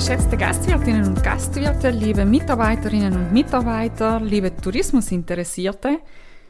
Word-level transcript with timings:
Geschätzte 0.00 0.38
Gastwirtinnen 0.38 1.08
und 1.08 1.22
Gastwirte, 1.22 1.90
liebe 1.90 2.24
Mitarbeiterinnen 2.24 3.12
und 3.12 3.32
Mitarbeiter, 3.34 4.18
liebe 4.18 4.56
Tourismusinteressierte, 4.56 5.98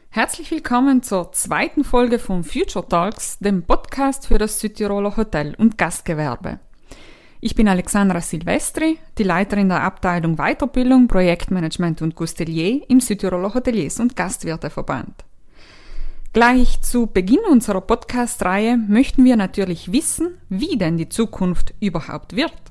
herzlich 0.09 0.49
willkommen 0.51 1.03
zur 1.03 1.33
zweiten 1.33 1.83
Folge 1.83 2.17
von 2.17 2.45
Future 2.45 2.87
Talks, 2.87 3.39
dem 3.39 3.63
Podcast 3.63 4.27
für 4.27 4.37
das 4.37 4.61
Südtiroler 4.61 5.17
Hotel- 5.17 5.53
und 5.57 5.77
Gastgewerbe. 5.77 6.59
Ich 7.41 7.53
bin 7.53 7.67
Alexandra 7.67 8.21
Silvestri, 8.21 8.97
die 9.17 9.23
Leiterin 9.23 9.67
der 9.67 9.83
Abteilung 9.83 10.37
Weiterbildung, 10.37 11.09
Projektmanagement 11.09 12.01
und 12.01 12.15
Gustelier 12.15 12.89
im 12.89 13.01
Südtiroler 13.01 13.53
Hoteliers- 13.53 13.99
und 13.99 14.15
Gastwirteverband. 14.15 15.25
Gleich 16.31 16.81
zu 16.81 17.07
Beginn 17.07 17.41
unserer 17.49 17.81
Podcast-Reihe 17.81 18.77
möchten 18.77 19.25
wir 19.25 19.35
natürlich 19.35 19.91
wissen, 19.91 20.37
wie 20.47 20.77
denn 20.77 20.95
die 20.95 21.09
Zukunft 21.09 21.73
überhaupt 21.81 22.37
wird. 22.37 22.70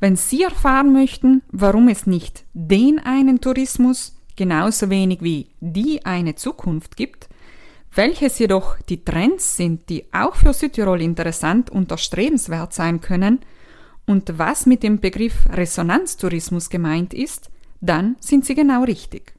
Wenn 0.00 0.16
Sie 0.16 0.42
erfahren 0.42 0.94
möchten, 0.94 1.42
warum 1.52 1.88
es 1.88 2.06
nicht 2.06 2.44
den 2.54 2.98
einen 2.98 3.42
Tourismus 3.42 4.16
genauso 4.34 4.88
wenig 4.88 5.20
wie 5.20 5.50
die 5.60 6.06
eine 6.06 6.34
Zukunft 6.34 6.96
gibt, 6.96 7.28
welches 7.94 8.38
jedoch 8.38 8.78
die 8.88 9.04
Trends 9.04 9.56
sind, 9.56 9.90
die 9.90 10.06
auch 10.12 10.36
für 10.36 10.54
Südtirol 10.54 11.02
interessant 11.02 11.68
und 11.68 11.90
erstrebenswert 11.90 12.72
sein 12.72 13.00
können, 13.00 13.40
und 14.06 14.38
was 14.38 14.66
mit 14.66 14.82
dem 14.82 14.98
Begriff 14.98 15.46
Resonanztourismus 15.50 16.70
gemeint 16.70 17.14
ist, 17.14 17.50
dann 17.80 18.16
sind 18.18 18.44
Sie 18.46 18.54
genau 18.54 18.82
richtig. 18.82 19.34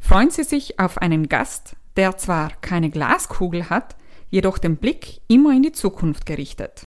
Freuen 0.00 0.30
Sie 0.30 0.42
sich 0.42 0.78
auf 0.78 0.98
einen 0.98 1.28
Gast, 1.28 1.76
der 1.96 2.16
zwar 2.16 2.50
keine 2.60 2.90
Glaskugel 2.90 3.70
hat, 3.70 3.96
jedoch 4.28 4.58
den 4.58 4.76
Blick 4.76 5.20
immer 5.28 5.52
in 5.52 5.62
die 5.62 5.72
Zukunft 5.72 6.26
gerichtet. 6.26 6.82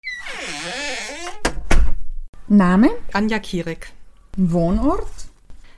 Name? 2.47 2.91
Anja 3.11 3.39
Kierig. 3.39 3.91
Wohnort? 4.37 5.09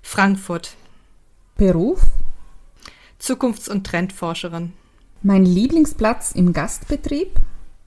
Frankfurt. 0.02 0.76
Beruf? 1.56 2.02
Zukunfts- 3.22 3.70
und 3.70 3.88
Trendforscherin. 3.88 4.74
Mein 5.24 5.46
Lieblingsplatz 5.46 6.34
im 6.34 6.52
Gastbetrieb? 6.52 7.32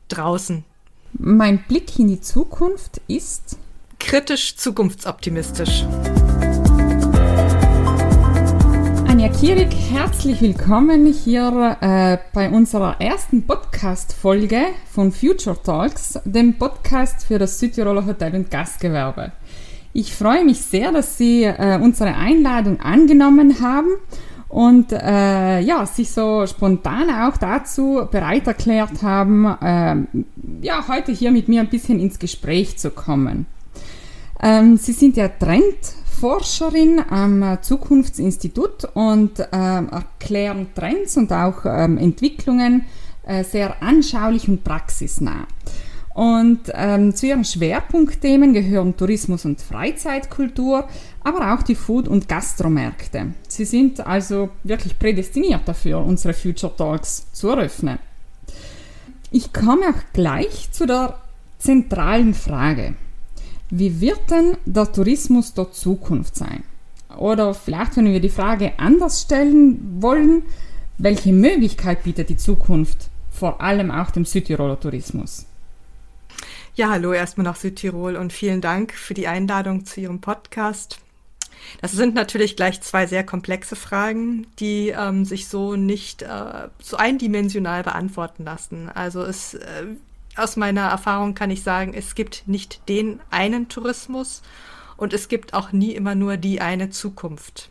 Draußen. 0.09 0.65
Mein 1.13 1.63
Blick 1.65 1.99
in 1.99 2.09
die 2.09 2.21
Zukunft 2.23 3.03
ist 3.07 3.59
kritisch 3.99 4.57
zukunftsoptimistisch. 4.57 5.85
Anja 9.21 9.39
Kierig, 9.39 9.69
herzlich 9.93 10.41
willkommen 10.41 11.13
hier 11.13 11.77
äh, 11.83 12.17
bei 12.33 12.49
unserer 12.49 13.03
ersten 13.03 13.47
Podcast-Folge 13.47 14.63
von 14.91 15.13
Future 15.13 15.63
Talks, 15.63 16.19
dem 16.25 16.57
Podcast 16.57 17.27
für 17.27 17.39
das 17.39 17.59
Südtiroler 17.59 18.07
Hotel- 18.07 18.35
und 18.35 18.51
Gastgewerbe. 18.51 19.33
Ich 19.93 20.15
freue 20.15 20.43
mich 20.47 20.63
sehr, 20.63 20.91
dass 20.91 21.19
Sie 21.19 21.45
äh, 21.45 21.79
unsere 21.83 22.15
Einladung 22.15 22.81
angenommen 22.81 23.61
haben 23.61 23.91
und 24.49 24.91
äh, 24.91 25.61
ja, 25.61 25.85
sich 25.85 26.11
so 26.11 26.47
spontan 26.47 27.11
auch 27.11 27.37
dazu 27.37 28.09
bereit 28.11 28.47
erklärt 28.47 29.03
haben, 29.03 29.45
äh, 29.45 29.97
ja, 30.63 30.89
heute 30.89 31.13
hier 31.13 31.31
mit 31.31 31.47
mir 31.47 31.61
ein 31.61 31.69
bisschen 31.69 32.01
ins 32.01 32.19
Gespräch 32.19 32.79
zu 32.79 32.91
kommen. 32.91 33.45
Ähm, 34.43 34.79
Sie 34.79 34.93
sind 34.93 35.19
ja 35.19 35.29
Trendforscherin 36.21 37.01
am 37.09 37.59
Zukunftsinstitut 37.63 38.85
und 38.93 39.41
äh, 39.41 39.47
erklären 39.51 40.67
Trends 40.75 41.17
und 41.17 41.33
auch 41.33 41.65
ähm, 41.65 41.97
Entwicklungen 41.97 42.85
äh, 43.27 43.43
sehr 43.43 43.83
anschaulich 43.83 44.47
und 44.47 44.63
praxisnah. 44.63 45.47
Und 46.13 46.61
ähm, 46.75 47.15
zu 47.15 47.27
ihren 47.27 47.45
Schwerpunktthemen 47.45 48.53
gehören 48.53 48.99
Tourismus 48.99 49.47
und 49.47 49.63
Freizeitkultur, 49.63 50.87
aber 51.25 51.55
auch 51.55 51.63
die 51.63 51.75
Food- 51.75 52.09
und 52.09 52.29
Gastromärkte. 52.29 53.29
Sie 53.49 53.65
sind 53.65 54.07
also 54.07 54.51
wirklich 54.63 54.99
prädestiniert 54.99 55.63
dafür, 55.65 56.05
unsere 56.05 56.35
Future 56.35 56.77
Talks 56.77 57.33
zu 57.33 57.49
eröffnen. 57.49 57.99
Ich 59.31 59.55
komme 59.55 59.89
auch 59.89 60.13
gleich 60.13 60.71
zu 60.71 60.87
der 60.87 61.19
zentralen 61.59 62.35
Frage. 62.35 62.95
Wie 63.71 64.01
wird 64.01 64.31
denn 64.31 64.57
der 64.65 64.91
Tourismus 64.91 65.55
der 65.55 65.71
Zukunft 65.71 66.35
sein? 66.35 66.65
Oder 67.17 67.55
vielleicht, 67.55 67.97
wenn 67.97 68.13
wir 68.13 68.21
die 68.21 68.29
Frage 68.29 68.73
anders 68.79 69.23
stellen 69.23 70.03
wollen, 70.03 70.43
welche 70.99 71.33
Möglichkeit 71.33 72.03
bietet 72.03 72.29
die 72.29 72.37
Zukunft 72.37 73.09
vor 73.31 73.61
allem 73.61 73.91
auch 73.91 74.11
dem 74.11 74.25
Südtiroler 74.25 74.79
Tourismus? 74.79 75.47
Ja, 76.75 76.91
hallo 76.91 77.13
erstmal 77.13 77.45
nach 77.45 77.57
Südtirol 77.57 78.17
und 78.17 78.33
vielen 78.33 78.61
Dank 78.61 78.93
für 78.93 79.15
die 79.15 79.29
Einladung 79.29 79.85
zu 79.85 80.01
Ihrem 80.01 80.21
Podcast. 80.21 80.99
Das 81.81 81.93
sind 81.93 82.15
natürlich 82.15 82.57
gleich 82.57 82.81
zwei 82.81 83.07
sehr 83.07 83.25
komplexe 83.25 83.77
Fragen, 83.77 84.47
die 84.59 84.89
ähm, 84.89 85.25
sich 85.25 85.49
so 85.49 85.77
nicht 85.77 86.23
äh, 86.23 86.69
so 86.83 86.97
eindimensional 86.97 87.83
beantworten 87.83 88.45
lassen. 88.45 88.89
Also 88.89 89.23
es, 89.23 89.55
äh, 89.55 89.87
aus 90.37 90.57
meiner 90.57 90.89
Erfahrung 90.89 91.35
kann 91.35 91.51
ich 91.51 91.63
sagen, 91.63 91.95
es 91.95 92.15
gibt 92.15 92.47
nicht 92.47 92.89
den 92.89 93.21
einen 93.31 93.69
Tourismus 93.69 94.43
und 94.97 95.13
es 95.13 95.29
gibt 95.29 95.55
auch 95.55 95.73
nie 95.73 95.93
immer 95.95 96.15
nur 96.15 96.37
die 96.37 96.61
eine 96.61 96.91
Zukunft. 96.91 97.71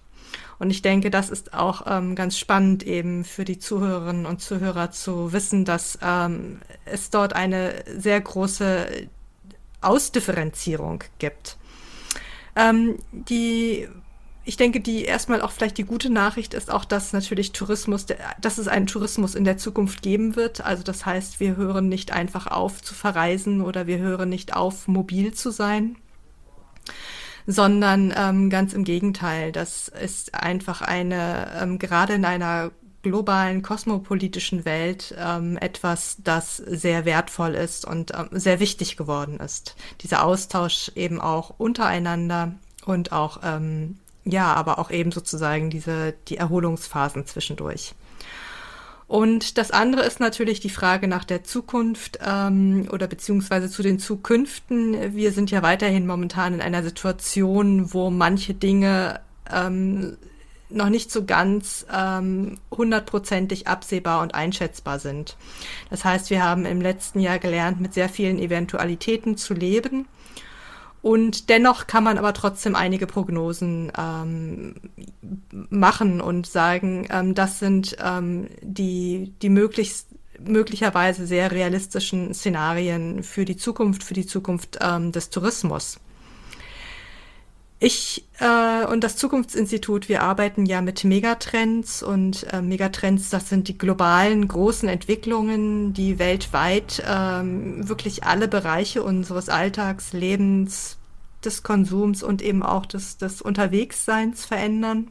Und 0.59 0.71
ich 0.71 0.81
denke, 0.81 1.09
das 1.09 1.29
ist 1.29 1.53
auch 1.53 1.83
ähm, 1.87 2.15
ganz 2.15 2.37
spannend 2.37 2.83
eben 2.83 3.23
für 3.23 3.45
die 3.45 3.59
Zuhörerinnen 3.59 4.25
und 4.25 4.41
Zuhörer 4.41 4.91
zu 4.91 5.31
wissen, 5.31 5.63
dass 5.63 5.97
ähm, 6.01 6.59
es 6.83 7.09
dort 7.09 7.33
eine 7.33 7.85
sehr 7.97 8.19
große 8.19 9.07
Ausdifferenzierung 9.79 11.03
gibt. 11.17 11.57
Ähm, 12.57 12.99
die 13.11 13.87
ich 14.49 14.57
denke, 14.57 14.79
die 14.79 15.05
erstmal 15.05 15.43
auch 15.43 15.51
vielleicht 15.51 15.77
die 15.77 15.83
gute 15.83 16.09
Nachricht 16.09 16.55
ist 16.55 16.71
auch, 16.71 16.83
dass 16.83 17.13
natürlich 17.13 17.51
Tourismus, 17.51 18.07
dass 18.41 18.57
es 18.57 18.67
einen 18.67 18.87
Tourismus 18.87 19.35
in 19.35 19.43
der 19.43 19.59
Zukunft 19.59 20.01
geben 20.01 20.35
wird. 20.35 20.65
Also 20.65 20.81
das 20.81 21.05
heißt, 21.05 21.39
wir 21.39 21.55
hören 21.55 21.87
nicht 21.87 22.13
einfach 22.13 22.47
auf 22.47 22.81
zu 22.81 22.95
verreisen 22.95 23.61
oder 23.61 23.85
wir 23.85 23.99
hören 23.99 24.27
nicht 24.29 24.55
auf, 24.55 24.87
mobil 24.87 25.35
zu 25.35 25.51
sein, 25.51 25.97
sondern 27.45 28.11
ähm, 28.17 28.49
ganz 28.49 28.73
im 28.73 28.85
Gegenteil. 28.85 29.51
Das 29.51 29.87
ist 29.87 30.33
einfach 30.33 30.81
eine, 30.81 31.51
ähm, 31.61 31.77
gerade 31.77 32.13
in 32.13 32.25
einer 32.25 32.71
globalen 33.03 33.61
kosmopolitischen 33.61 34.65
Welt 34.65 35.13
ähm, 35.19 35.57
etwas, 35.57 36.17
das 36.23 36.57
sehr 36.57 37.05
wertvoll 37.05 37.53
ist 37.53 37.85
und 37.85 38.13
ähm, 38.17 38.29
sehr 38.31 38.59
wichtig 38.59 38.97
geworden 38.97 39.39
ist. 39.39 39.75
Dieser 40.01 40.25
Austausch 40.25 40.91
eben 40.95 41.21
auch 41.21 41.51
untereinander 41.59 42.53
und 42.87 43.11
auch 43.11 43.41
ähm, 43.43 43.99
ja, 44.31 44.53
aber 44.53 44.79
auch 44.79 44.91
eben 44.91 45.11
sozusagen 45.11 45.69
diese 45.69 46.13
die 46.27 46.37
Erholungsphasen 46.37 47.25
zwischendurch. 47.25 47.95
Und 49.07 49.57
das 49.57 49.71
andere 49.71 50.03
ist 50.03 50.19
natürlich 50.19 50.59
die 50.59 50.69
Frage 50.69 51.07
nach 51.07 51.23
der 51.23 51.43
Zukunft 51.43 52.19
ähm, 52.23 52.87
oder 52.91 53.07
beziehungsweise 53.07 53.67
zu 53.67 53.81
den 53.81 53.97
Zukünften. 53.97 55.15
Wir 55.15 55.31
sind 55.31 55.49
ja 55.49 55.63
weiterhin 55.63 56.05
momentan 56.05 56.53
in 56.53 56.61
einer 56.61 56.83
Situation, 56.83 57.91
wo 57.91 58.11
manche 58.11 58.53
Dinge 58.53 59.19
ähm, 59.51 60.15
noch 60.69 60.89
nicht 60.89 61.11
so 61.11 61.25
ganz 61.25 61.87
ähm, 61.91 62.59
hundertprozentig 62.69 63.67
absehbar 63.67 64.21
und 64.21 64.35
einschätzbar 64.35 64.99
sind. 64.99 65.37
Das 65.89 66.05
heißt, 66.05 66.29
wir 66.29 66.43
haben 66.43 66.65
im 66.65 66.79
letzten 66.79 67.19
Jahr 67.19 67.39
gelernt, 67.39 67.81
mit 67.81 67.95
sehr 67.95 68.09
vielen 68.09 68.37
Eventualitäten 68.37 69.37
zu 69.37 69.55
leben 69.55 70.05
und 71.01 71.49
dennoch 71.49 71.87
kann 71.87 72.03
man 72.03 72.17
aber 72.17 72.33
trotzdem 72.33 72.75
einige 72.75 73.07
Prognosen 73.07 73.91
ähm, 73.97 74.75
machen 75.69 76.19
und 76.19 76.45
sagen, 76.45 77.07
ähm, 77.09 77.35
das 77.35 77.59
sind 77.59 77.95
ähm, 78.03 78.47
die, 78.61 79.33
die 79.41 79.49
möglichst 79.49 80.07
möglicherweise 80.45 81.27
sehr 81.27 81.51
realistischen 81.51 82.33
Szenarien 82.33 83.23
für 83.23 83.43
die 83.43 83.57
Zukunft, 83.57 84.03
für 84.03 84.13
die 84.13 84.25
Zukunft 84.25 84.79
ähm, 84.81 85.11
des 85.11 85.29
Tourismus. 85.29 85.99
Ich 87.81 88.25
äh, 88.39 88.85
und 88.85 89.05
das 89.05 89.15
Zukunftsinstitut, 89.15 90.09
wir 90.09 90.21
arbeiten 90.21 90.65
ja 90.65 90.81
mit 90.81 91.05
Megatrends 91.05 92.03
und 92.03 92.45
äh, 92.51 92.61
Megatrends, 92.61 93.29
das 93.29 93.47
sind 93.47 93.69
die 93.69 93.77
globalen 93.77 94.49
großen 94.49 94.89
Entwicklungen, 94.89 95.93
die 95.93 96.19
weltweit 96.19 97.01
ähm, 97.07 97.87
wirklich 97.87 98.25
alle 98.25 98.49
Bereiche 98.49 99.01
unseres 99.01 99.47
Alltags, 99.47 100.11
Lebens, 100.11 100.98
des 101.45 101.63
Konsums 101.63 102.23
und 102.23 102.41
eben 102.41 102.63
auch 102.63 102.85
des, 102.85 103.17
des 103.17 103.41
Unterwegsseins 103.41 104.45
verändern. 104.45 105.09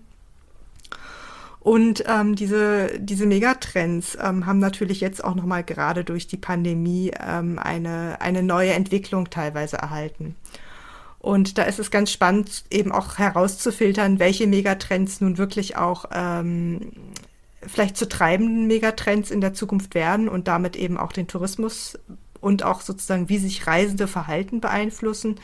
Und 1.61 2.05
ähm, 2.07 2.35
diese, 2.35 2.99
diese 2.99 3.27
Megatrends 3.27 4.17
ähm, 4.23 4.47
haben 4.47 4.59
natürlich 4.59 5.01
jetzt 5.01 5.23
auch 5.23 5.35
nochmal 5.35 5.65
gerade 5.65 6.05
durch 6.05 6.27
die 6.27 6.37
Pandemie 6.37 7.13
ähm, 7.21 7.59
eine, 7.59 8.21
eine 8.21 8.43
neue 8.43 8.73
Entwicklung 8.73 9.29
teilweise 9.29 9.77
erhalten. 9.77 10.35
Und 11.19 11.59
da 11.59 11.65
ist 11.65 11.79
es 11.79 11.91
ganz 11.91 12.13
spannend, 12.13 12.65
eben 12.71 12.93
auch 12.93 13.19
herauszufiltern, 13.19 14.19
welche 14.19 14.47
Megatrends 14.47 15.21
nun 15.21 15.37
wirklich 15.37 15.77
auch 15.77 16.07
ähm, 16.13 16.93
vielleicht 17.67 17.97
zu 17.97 18.09
treibenden 18.09 18.67
Megatrends 18.67 19.31
in 19.31 19.41
der 19.41 19.53
Zukunft 19.53 19.95
werden 19.95 20.29
und 20.29 20.49
damit 20.49 20.77
eben 20.77 20.97
auch 20.97 21.13
den 21.13 21.27
Tourismus 21.27 21.99
und 22.41 22.63
auch 22.63 22.81
sozusagen, 22.81 23.29
wie 23.29 23.39
sich 23.39 23.67
Reisende 23.67 24.07
verhalten 24.07 24.61
beeinflussen. 24.61 25.37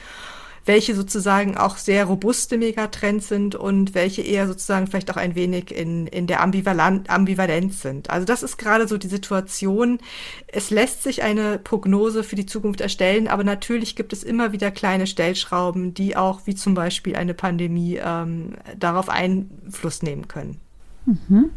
Welche 0.66 0.94
sozusagen 0.94 1.56
auch 1.56 1.76
sehr 1.76 2.06
robuste 2.06 2.56
Megatrends 2.56 3.28
sind 3.28 3.54
und 3.54 3.94
welche 3.94 4.22
eher 4.22 4.46
sozusagen 4.46 4.86
vielleicht 4.86 5.10
auch 5.10 5.16
ein 5.16 5.34
wenig 5.34 5.74
in, 5.74 6.06
in 6.06 6.26
der 6.26 6.40
Ambivalenz 6.42 7.82
sind. 7.82 8.10
Also 8.10 8.24
das 8.24 8.42
ist 8.42 8.56
gerade 8.56 8.88
so 8.88 8.96
die 8.96 9.08
Situation. 9.08 9.98
Es 10.46 10.70
lässt 10.70 11.02
sich 11.02 11.22
eine 11.22 11.58
Prognose 11.58 12.24
für 12.24 12.36
die 12.36 12.46
Zukunft 12.46 12.80
erstellen, 12.80 13.28
aber 13.28 13.44
natürlich 13.44 13.94
gibt 13.94 14.12
es 14.12 14.22
immer 14.22 14.52
wieder 14.52 14.70
kleine 14.70 15.06
Stellschrauben, 15.06 15.92
die 15.92 16.16
auch, 16.16 16.42
wie 16.46 16.54
zum 16.54 16.74
Beispiel 16.74 17.16
eine 17.16 17.34
Pandemie, 17.34 18.00
ähm, 18.02 18.54
darauf 18.78 19.08
Einfluss 19.08 20.02
nehmen 20.02 20.28
können. 20.28 20.60
Mhm. 21.04 21.50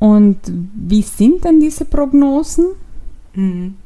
Und 0.00 0.40
wie 0.48 1.02
sind 1.02 1.44
denn 1.44 1.60
diese 1.60 1.84
Prognosen? 1.84 2.72
Mhm 3.34 3.76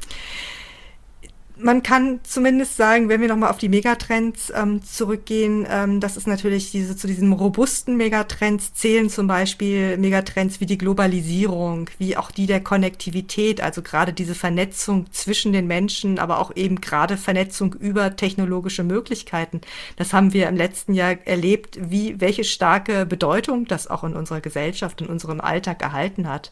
man 1.59 1.83
kann 1.83 2.19
zumindest 2.23 2.77
sagen, 2.77 3.09
wenn 3.09 3.21
wir 3.21 3.27
nochmal 3.27 3.49
auf 3.49 3.57
die 3.57 3.69
Megatrends 3.69 4.51
ähm, 4.55 4.83
zurückgehen, 4.83 5.65
ähm, 5.69 5.99
das 5.99 6.17
ist 6.17 6.27
natürlich 6.27 6.71
diese 6.71 6.95
zu 6.95 7.07
diesen 7.07 7.33
robusten 7.33 7.97
Megatrends 7.97 8.73
zählen 8.73 9.09
zum 9.09 9.27
Beispiel 9.27 9.97
Megatrends 9.97 10.59
wie 10.59 10.65
die 10.65 10.77
Globalisierung, 10.77 11.89
wie 11.97 12.17
auch 12.17 12.31
die 12.31 12.45
der 12.45 12.61
Konnektivität, 12.61 13.61
also 13.61 13.81
gerade 13.81 14.13
diese 14.13 14.35
Vernetzung 14.35 15.11
zwischen 15.11 15.53
den 15.53 15.67
Menschen, 15.67 16.19
aber 16.19 16.39
auch 16.39 16.55
eben 16.55 16.81
gerade 16.81 17.17
Vernetzung 17.17 17.73
über 17.73 18.15
technologische 18.15 18.83
Möglichkeiten. 18.83 19.61
Das 19.95 20.13
haben 20.13 20.33
wir 20.33 20.49
im 20.49 20.55
letzten 20.55 20.93
Jahr 20.93 21.15
erlebt, 21.25 21.79
wie 21.81 22.19
welche 22.19 22.43
starke 22.43 23.05
Bedeutung 23.05 23.65
das 23.65 23.87
auch 23.87 24.03
in 24.03 24.15
unserer 24.15 24.41
Gesellschaft, 24.41 25.01
in 25.01 25.07
unserem 25.07 25.41
Alltag 25.41 25.81
erhalten 25.81 26.27
hat. 26.27 26.51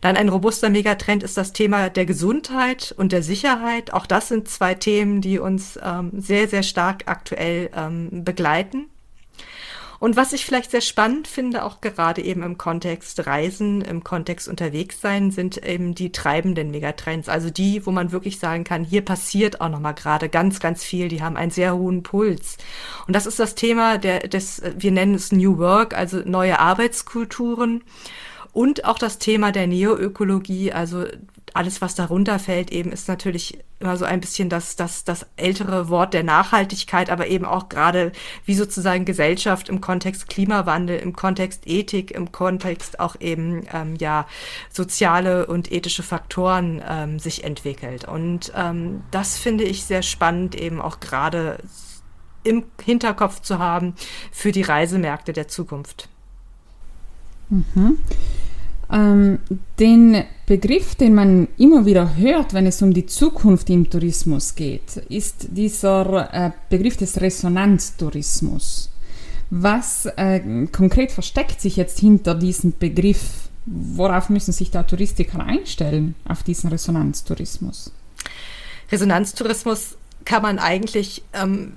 Dann 0.00 0.16
ein 0.16 0.28
robuster 0.28 0.70
Megatrend 0.70 1.22
ist 1.22 1.36
das 1.36 1.52
Thema 1.52 1.88
der 1.90 2.06
Gesundheit 2.06 2.94
und 2.96 3.12
der 3.12 3.22
Sicherheit. 3.22 3.92
Auch 3.92 4.06
das 4.06 4.28
sind 4.28 4.39
sind 4.40 4.48
zwei 4.48 4.74
Themen, 4.74 5.20
die 5.20 5.38
uns 5.38 5.78
ähm, 5.82 6.10
sehr, 6.16 6.48
sehr 6.48 6.62
stark 6.62 7.02
aktuell 7.06 7.70
ähm, 7.74 8.24
begleiten. 8.24 8.86
Und 9.98 10.16
was 10.16 10.32
ich 10.32 10.46
vielleicht 10.46 10.70
sehr 10.70 10.80
spannend 10.80 11.28
finde, 11.28 11.62
auch 11.62 11.82
gerade 11.82 12.22
eben 12.22 12.42
im 12.42 12.56
Kontext 12.56 13.26
Reisen, 13.26 13.82
im 13.82 14.02
Kontext 14.02 14.48
unterwegs 14.48 14.98
sein, 15.02 15.30
sind 15.30 15.58
eben 15.58 15.94
die 15.94 16.10
treibenden 16.10 16.70
Megatrends. 16.70 17.28
Also 17.28 17.50
die, 17.50 17.84
wo 17.84 17.90
man 17.90 18.10
wirklich 18.10 18.38
sagen 18.38 18.64
kann, 18.64 18.82
hier 18.82 19.04
passiert 19.04 19.60
auch 19.60 19.68
nochmal 19.68 19.92
gerade 19.92 20.30
ganz, 20.30 20.58
ganz 20.58 20.82
viel. 20.82 21.08
Die 21.08 21.22
haben 21.22 21.36
einen 21.36 21.50
sehr 21.50 21.76
hohen 21.76 22.02
Puls. 22.02 22.56
Und 23.06 23.14
das 23.14 23.26
ist 23.26 23.38
das 23.38 23.54
Thema 23.54 23.98
der, 23.98 24.20
des, 24.20 24.62
wir 24.74 24.90
nennen 24.90 25.14
es 25.14 25.32
New 25.32 25.58
Work, 25.58 25.94
also 25.94 26.22
neue 26.24 26.58
Arbeitskulturen. 26.58 27.84
Und 28.52 28.86
auch 28.86 28.98
das 28.98 29.18
Thema 29.18 29.52
der 29.52 29.66
Neoökologie, 29.66 30.72
also 30.72 31.04
alles, 31.54 31.80
was 31.80 31.94
darunter 31.94 32.38
fällt, 32.38 32.70
eben 32.70 32.92
ist 32.92 33.08
natürlich 33.08 33.58
immer 33.78 33.96
so 33.96 34.04
ein 34.04 34.20
bisschen 34.20 34.48
das, 34.48 34.76
das, 34.76 35.04
das 35.04 35.26
ältere 35.36 35.88
Wort 35.88 36.14
der 36.14 36.22
Nachhaltigkeit, 36.22 37.10
aber 37.10 37.28
eben 37.28 37.44
auch 37.44 37.68
gerade 37.68 38.12
wie 38.44 38.54
sozusagen 38.54 39.04
Gesellschaft 39.04 39.68
im 39.68 39.80
Kontext 39.80 40.28
Klimawandel, 40.28 40.98
im 40.98 41.14
Kontext 41.14 41.66
Ethik, 41.66 42.10
im 42.10 42.30
Kontext 42.32 43.00
auch 43.00 43.16
eben 43.20 43.66
ähm, 43.72 43.96
ja 43.96 44.26
soziale 44.70 45.46
und 45.46 45.72
ethische 45.72 46.02
Faktoren 46.02 46.82
ähm, 46.86 47.18
sich 47.18 47.44
entwickelt. 47.44 48.06
Und 48.06 48.52
ähm, 48.54 49.02
das 49.10 49.38
finde 49.38 49.64
ich 49.64 49.84
sehr 49.84 50.02
spannend, 50.02 50.54
eben 50.54 50.80
auch 50.80 51.00
gerade 51.00 51.58
im 52.42 52.64
Hinterkopf 52.82 53.40
zu 53.40 53.58
haben 53.58 53.94
für 54.32 54.52
die 54.52 54.62
Reisemärkte 54.62 55.32
der 55.32 55.48
Zukunft. 55.48 56.08
Mhm. 57.48 57.98
Ähm, 58.92 59.38
den 59.78 60.24
Begriff, 60.46 60.96
den 60.96 61.14
man 61.14 61.48
immer 61.58 61.86
wieder 61.86 62.16
hört, 62.16 62.54
wenn 62.54 62.66
es 62.66 62.82
um 62.82 62.92
die 62.92 63.06
Zukunft 63.06 63.70
im 63.70 63.88
Tourismus 63.88 64.54
geht, 64.54 64.96
ist 65.08 65.48
dieser 65.50 66.34
äh, 66.34 66.50
Begriff 66.68 66.96
des 66.96 67.20
Resonanztourismus. 67.20 68.90
Was 69.50 70.06
äh, 70.06 70.40
konkret 70.72 71.12
versteckt 71.12 71.60
sich 71.60 71.76
jetzt 71.76 72.00
hinter 72.00 72.34
diesem 72.34 72.72
Begriff? 72.78 73.48
Worauf 73.66 74.28
müssen 74.28 74.52
sich 74.52 74.70
da 74.70 74.82
Touristiker 74.82 75.44
einstellen, 75.44 76.14
auf 76.26 76.42
diesen 76.42 76.70
Resonanztourismus? 76.70 77.92
Resonanztourismus 78.90 79.96
kann 80.24 80.42
man 80.42 80.58
eigentlich 80.58 81.22
ähm, 81.32 81.74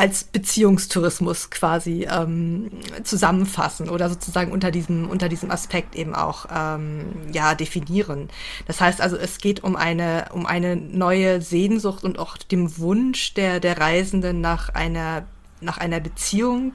als 0.00 0.24
Beziehungstourismus 0.24 1.50
quasi 1.50 2.08
ähm, 2.10 2.70
zusammenfassen 3.04 3.90
oder 3.90 4.08
sozusagen 4.08 4.50
unter 4.50 4.70
diesem 4.70 5.10
unter 5.10 5.28
diesem 5.28 5.50
Aspekt 5.50 5.94
eben 5.94 6.14
auch 6.14 6.46
ähm, 6.50 7.04
ja 7.30 7.54
definieren. 7.54 8.30
Das 8.66 8.80
heißt 8.80 9.02
also, 9.02 9.18
es 9.18 9.36
geht 9.36 9.62
um 9.62 9.76
eine 9.76 10.30
um 10.32 10.46
eine 10.46 10.74
neue 10.74 11.42
Sehnsucht 11.42 12.02
und 12.02 12.18
auch 12.18 12.38
dem 12.38 12.78
Wunsch 12.78 13.34
der 13.34 13.60
der 13.60 13.78
Reisenden 13.78 14.40
nach 14.40 14.70
einer 14.70 15.26
nach 15.60 15.76
einer 15.76 16.00
Beziehung 16.00 16.72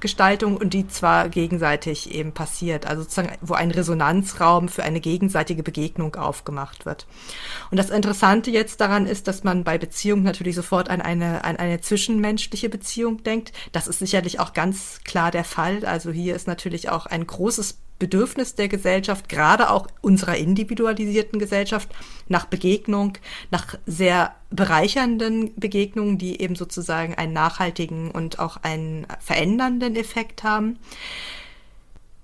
Gestaltung 0.00 0.56
und 0.56 0.74
die 0.74 0.86
zwar 0.88 1.28
gegenseitig 1.28 2.14
eben 2.14 2.32
passiert, 2.32 2.86
also 2.86 3.02
sozusagen, 3.02 3.36
wo 3.40 3.54
ein 3.54 3.70
Resonanzraum 3.70 4.68
für 4.68 4.82
eine 4.82 5.00
gegenseitige 5.00 5.62
Begegnung 5.62 6.14
aufgemacht 6.16 6.84
wird. 6.84 7.06
Und 7.70 7.78
das 7.78 7.90
Interessante 7.90 8.50
jetzt 8.50 8.80
daran 8.80 9.06
ist, 9.06 9.26
dass 9.28 9.44
man 9.44 9.64
bei 9.64 9.78
Beziehung 9.78 10.22
natürlich 10.22 10.54
sofort 10.54 10.90
an 10.90 11.00
eine, 11.00 11.44
an 11.44 11.56
eine 11.56 11.80
zwischenmenschliche 11.80 12.68
Beziehung 12.68 13.22
denkt. 13.22 13.52
Das 13.72 13.86
ist 13.86 13.98
sicherlich 13.98 14.38
auch 14.40 14.52
ganz 14.52 15.00
klar 15.04 15.30
der 15.30 15.44
Fall. 15.44 15.84
Also 15.84 16.10
hier 16.10 16.36
ist 16.36 16.46
natürlich 16.46 16.90
auch 16.90 17.06
ein 17.06 17.26
großes 17.26 17.78
Bedürfnis 17.98 18.54
der 18.54 18.68
Gesellschaft, 18.68 19.28
gerade 19.28 19.70
auch 19.70 19.86
unserer 20.02 20.36
individualisierten 20.36 21.38
Gesellschaft, 21.38 21.88
nach 22.28 22.46
Begegnung, 22.46 23.18
nach 23.50 23.78
sehr 23.86 24.34
bereichernden 24.50 25.54
Begegnungen, 25.56 26.18
die 26.18 26.40
eben 26.40 26.56
sozusagen 26.56 27.14
einen 27.14 27.32
nachhaltigen 27.32 28.10
und 28.10 28.38
auch 28.38 28.58
einen 28.58 29.06
verändernden 29.20 29.96
Effekt 29.96 30.42
haben. 30.42 30.78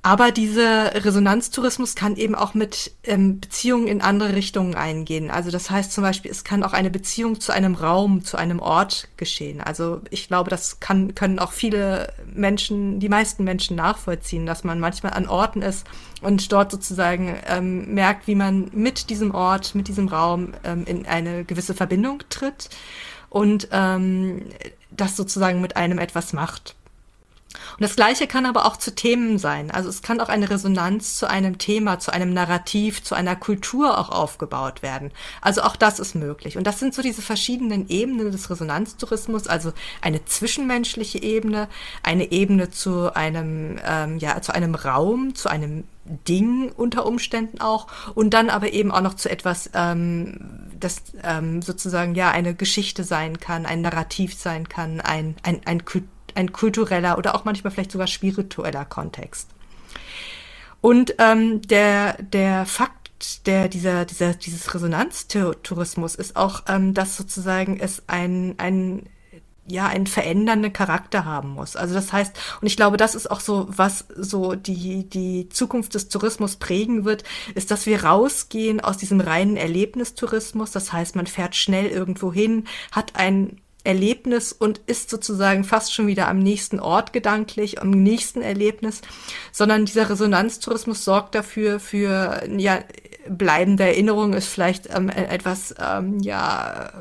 Aber 0.05 0.33
dieser 0.33 1.05
Resonanztourismus 1.05 1.95
kann 1.95 2.17
eben 2.17 2.35
auch 2.35 2.55
mit 2.55 2.93
ähm, 3.05 3.39
Beziehungen 3.39 3.87
in 3.87 4.01
andere 4.01 4.35
Richtungen 4.35 4.75
eingehen. 4.75 5.31
Also 5.31 5.53
das 5.53 5.71
heißt 5.71 5.93
zum 5.93 6.03
Beispiel, 6.03 6.29
es 6.29 6.43
kann 6.43 6.65
auch 6.65 6.73
eine 6.73 6.91
Beziehung 6.91 7.41
zu 7.41 7.53
einem 7.53 7.77
Raum, 7.77 8.25
zu 8.25 8.37
einem 8.37 8.59
Ort 8.59 9.09
geschehen. 9.17 9.61
Also 9.61 10.01
ich 10.11 10.27
glaube, 10.27 10.51
das 10.51 10.81
kann, 10.81 11.15
können 11.15 11.39
auch 11.39 11.53
viele 11.53 12.13
Menschen, 12.27 12.99
die 12.99 13.09
meisten 13.09 13.45
Menschen 13.45 13.77
nachvollziehen, 13.77 14.45
dass 14.45 14.65
man 14.65 14.81
manchmal 14.81 15.13
an 15.13 15.29
Orten 15.29 15.63
ist 15.63 15.87
und 16.21 16.51
dort 16.51 16.73
sozusagen 16.73 17.37
ähm, 17.47 17.95
merkt, 17.95 18.27
wie 18.27 18.35
man 18.35 18.71
mit 18.73 19.09
diesem 19.09 19.33
Ort, 19.33 19.77
mit 19.77 19.87
diesem 19.87 20.09
Raum 20.09 20.55
ähm, 20.65 20.85
in 20.85 21.07
eine 21.07 21.45
gewisse 21.45 21.75
Verbindung 21.75 22.25
tritt 22.29 22.71
und 23.31 23.69
ähm, 23.71 24.47
das 24.91 25.17
sozusagen 25.17 25.61
mit 25.61 25.77
einem 25.77 26.01
etwas 26.01 26.33
macht. 26.33 26.75
Und 27.73 27.83
das 27.83 27.97
Gleiche 27.97 28.27
kann 28.27 28.47
aber 28.47 28.67
auch 28.67 28.77
zu 28.77 28.95
Themen 28.95 29.39
sein. 29.39 29.71
Also 29.71 29.89
es 29.89 30.03
kann 30.03 30.21
auch 30.21 30.29
eine 30.29 30.51
Resonanz 30.51 31.17
zu 31.17 31.29
einem 31.29 31.59
Thema, 31.59 31.99
zu 31.99 32.13
einem 32.13 32.33
Narrativ, 32.33 33.03
zu 33.03 33.15
einer 33.15 33.37
Kultur 33.37 33.99
auch 33.99 34.11
aufgebaut 34.11 34.83
werden. 34.83 35.11
Also 35.41 35.63
auch 35.63 35.77
das 35.77 35.99
ist 35.99 36.15
möglich. 36.15 36.57
Und 36.57 36.67
das 36.67 36.79
sind 36.79 36.95
so 36.95 37.03
diese 37.03 37.23
verschiedenen 37.23 37.89
Ebenen 37.89 38.31
des 38.31 38.51
Resonanztourismus, 38.51 39.47
also 39.47 39.73
eine 40.01 40.25
zwischenmenschliche 40.25 41.23
Ebene, 41.23 41.69
eine 42.03 42.31
Ebene 42.33 42.71
zu 42.71 43.15
einem, 43.15 43.79
ähm, 43.85 44.19
ja, 44.19 44.41
zu 44.43 44.55
einem 44.55 44.75
Raum, 44.75 45.35
zu 45.35 45.49
einem 45.49 45.85
Ding 46.05 46.73
unter 46.73 47.07
Umständen 47.07 47.61
auch 47.61 47.87
und 48.15 48.35
dann 48.35 48.51
aber 48.51 48.73
eben 48.73 48.91
auch 48.91 49.03
noch 49.03 49.15
zu 49.15 49.31
etwas, 49.31 49.71
ähm, 49.75 50.71
das 50.79 51.03
ähm, 51.23 51.63
sozusagen 51.63 52.15
ja 52.15 52.31
eine 52.31 52.55
Geschichte 52.55 53.05
sein 53.05 53.39
kann, 53.39 53.67
ein 53.67 53.83
Narrativ 53.83 54.35
sein 54.35 54.69
kann, 54.69 55.01
ein, 55.01 55.37
ein, 55.43 55.61
ein 55.65 55.85
Kultur 55.85 56.09
ein 56.35 56.53
kultureller 56.53 57.19
oder 57.19 57.35
auch 57.35 57.45
manchmal 57.45 57.71
vielleicht 57.73 57.93
sogar 57.93 58.07
spiritueller 58.07 58.85
Kontext. 58.85 59.49
Und 60.81 61.15
ähm, 61.19 61.63
der, 61.63 62.15
der 62.23 62.67
Fakt 62.67 63.47
der, 63.47 63.69
dieser, 63.69 64.05
dieser, 64.05 64.35
dieses 64.35 64.75
Resonanztourismus 64.75 66.17
ist 66.17 66.37
auch, 66.37 66.65
ähm, 66.69 66.93
dass 66.93 67.17
sozusagen 67.17 67.79
es 67.79 68.03
ein, 68.09 68.55
ein 68.59 69.09
ja, 69.67 69.87
einen 69.87 70.09
verändernden 70.09 70.73
Charakter 70.73 71.25
haben 71.25 71.51
muss. 71.51 71.77
Also 71.77 71.95
das 71.95 72.13
heißt, 72.13 72.37
und 72.61 72.67
ich 72.67 72.77
glaube, 72.77 72.97
das 72.97 73.15
ist 73.15 73.31
auch 73.31 73.39
so, 73.39 73.67
was 73.69 74.07
so 74.17 74.57
die, 74.57 75.09
die 75.09 75.49
Zukunft 75.51 75.95
des 75.95 76.09
Tourismus 76.09 76.57
prägen 76.57 77.05
wird, 77.05 77.23
ist, 77.55 77.71
dass 77.71 77.87
wir 77.87 78.05
rausgehen 78.05 78.81
aus 78.81 78.97
diesem 78.97 79.21
reinen 79.21 79.57
Erlebnistourismus. 79.57 80.73
Das 80.73 80.93
heißt, 80.93 81.15
man 81.15 81.29
fährt 81.29 81.55
schnell 81.55 81.87
irgendwo 81.87 82.33
hin, 82.33 82.65
hat 82.91 83.15
ein 83.15 83.62
Erlebnis 83.85 84.53
und 84.53 84.81
ist 84.87 85.11
sozusagen 85.11 85.65
fast 85.65 85.93
schon 85.93 86.07
wieder 86.07 86.29
am 86.29 86.39
nächsten 86.39 86.81
Ort 86.81 87.13
gedanklich, 87.13 87.81
am 87.81 87.91
nächsten 87.91 88.43
Erlebnis, 88.43 89.03
sondern 89.51 89.85
dieser 89.85 90.09
Resonanztourismus 90.11 91.05
sorgt 91.05 91.35
dafür, 91.35 91.81
für 91.81 92.43
ja, 92.57 92.81
bleibende 93.29 93.85
Erinnerung 93.85 94.33
ist 94.35 94.47
vielleicht 94.47 94.89
ähm, 94.95 95.09
e-, 95.09 95.25
etwas, 95.25 95.75
ähm, 95.81 96.21
ja, 96.21 96.93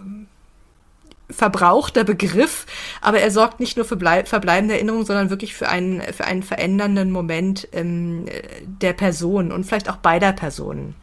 verbrauchter 1.29 2.03
Begriff, 2.03 2.65
aber 2.99 3.19
er 3.19 3.31
sorgt 3.31 3.59
nicht 3.59 3.77
nur 3.77 3.85
für 3.85 3.97
verbleibende 3.97 4.75
Erinnerungen, 4.75 5.05
sondern 5.05 5.29
wirklich 5.29 5.53
für 5.53 5.69
einen, 5.69 6.01
für 6.01 6.25
einen 6.25 6.43
verändernden 6.43 7.11
Moment 7.11 7.67
ähm, 7.71 8.25
der 8.63 8.93
Person 8.93 9.51
und 9.51 9.65
vielleicht 9.65 9.89
auch 9.89 9.97
beider 9.97 10.33
Personen. 10.33 10.95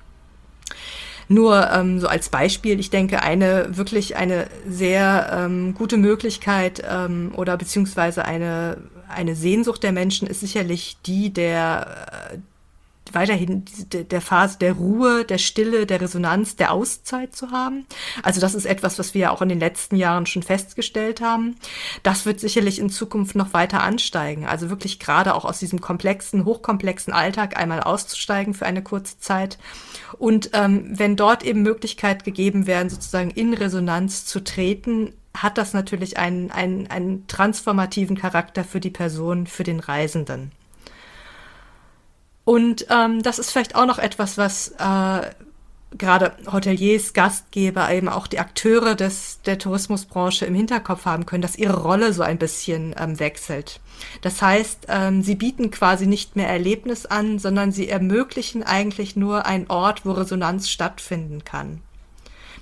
Nur 1.28 1.70
ähm, 1.70 2.00
so 2.00 2.08
als 2.08 2.30
Beispiel, 2.30 2.80
ich 2.80 2.88
denke, 2.88 3.22
eine 3.22 3.76
wirklich 3.76 4.16
eine 4.16 4.46
sehr 4.66 5.30
ähm, 5.32 5.74
gute 5.74 5.98
Möglichkeit 5.98 6.82
ähm, 6.90 7.32
oder 7.36 7.56
beziehungsweise 7.58 8.24
eine, 8.24 8.78
eine 9.08 9.34
Sehnsucht 9.34 9.82
der 9.82 9.92
Menschen 9.92 10.26
ist 10.26 10.40
sicherlich 10.40 10.96
die 11.04 11.30
der, 11.30 12.32
äh, 12.32 12.38
weiterhin 13.14 13.64
der 13.92 14.20
Phase 14.20 14.58
der 14.58 14.72
Ruhe, 14.72 15.24
der 15.24 15.38
Stille, 15.38 15.86
der 15.86 16.00
Resonanz, 16.00 16.56
der 16.56 16.72
Auszeit 16.72 17.34
zu 17.34 17.50
haben. 17.50 17.86
Also 18.22 18.40
das 18.40 18.54
ist 18.54 18.66
etwas, 18.66 18.98
was 18.98 19.14
wir 19.14 19.20
ja 19.20 19.30
auch 19.30 19.42
in 19.42 19.48
den 19.48 19.60
letzten 19.60 19.96
Jahren 19.96 20.26
schon 20.26 20.42
festgestellt 20.42 21.20
haben. 21.20 21.56
Das 22.02 22.26
wird 22.26 22.40
sicherlich 22.40 22.78
in 22.78 22.90
Zukunft 22.90 23.36
noch 23.36 23.52
weiter 23.52 23.82
ansteigen. 23.82 24.46
Also 24.46 24.70
wirklich 24.70 24.98
gerade 24.98 25.34
auch 25.34 25.44
aus 25.44 25.58
diesem 25.58 25.80
komplexen, 25.80 26.44
hochkomplexen 26.44 27.12
Alltag 27.12 27.58
einmal 27.58 27.82
auszusteigen 27.82 28.54
für 28.54 28.66
eine 28.66 28.82
kurze 28.82 29.18
Zeit. 29.18 29.58
Und 30.18 30.50
ähm, 30.52 30.86
wenn 30.88 31.16
dort 31.16 31.42
eben 31.42 31.62
Möglichkeit 31.62 32.24
gegeben 32.24 32.66
werden, 32.66 32.90
sozusagen 32.90 33.30
in 33.30 33.54
Resonanz 33.54 34.24
zu 34.24 34.42
treten, 34.42 35.12
hat 35.42 35.58
das 35.58 35.72
natürlich 35.72 36.18
einen, 36.18 36.50
einen, 36.50 36.88
einen 36.88 37.26
transformativen 37.26 38.16
Charakter 38.16 38.64
für 38.64 38.80
die 38.80 38.90
Person, 38.90 39.46
für 39.46 39.62
den 39.62 39.80
Reisenden. 39.80 40.52
Und 42.48 42.86
ähm, 42.88 43.22
das 43.22 43.38
ist 43.38 43.50
vielleicht 43.50 43.74
auch 43.74 43.84
noch 43.84 43.98
etwas, 43.98 44.38
was 44.38 44.68
äh, 44.78 45.30
gerade 45.98 46.32
Hoteliers, 46.50 47.12
Gastgeber, 47.12 47.92
eben 47.92 48.08
auch 48.08 48.26
die 48.26 48.38
Akteure 48.38 48.94
des, 48.94 49.42
der 49.42 49.58
Tourismusbranche 49.58 50.46
im 50.46 50.54
Hinterkopf 50.54 51.04
haben 51.04 51.26
können, 51.26 51.42
dass 51.42 51.58
ihre 51.58 51.82
Rolle 51.82 52.14
so 52.14 52.22
ein 52.22 52.38
bisschen 52.38 52.94
ähm, 52.98 53.20
wechselt. 53.20 53.80
Das 54.22 54.40
heißt, 54.40 54.86
ähm, 54.88 55.20
sie 55.22 55.34
bieten 55.34 55.70
quasi 55.70 56.06
nicht 56.06 56.36
mehr 56.36 56.48
Erlebnis 56.48 57.04
an, 57.04 57.38
sondern 57.38 57.70
sie 57.70 57.90
ermöglichen 57.90 58.62
eigentlich 58.62 59.14
nur 59.14 59.44
einen 59.44 59.66
Ort, 59.68 60.06
wo 60.06 60.12
Resonanz 60.12 60.70
stattfinden 60.70 61.44
kann. 61.44 61.82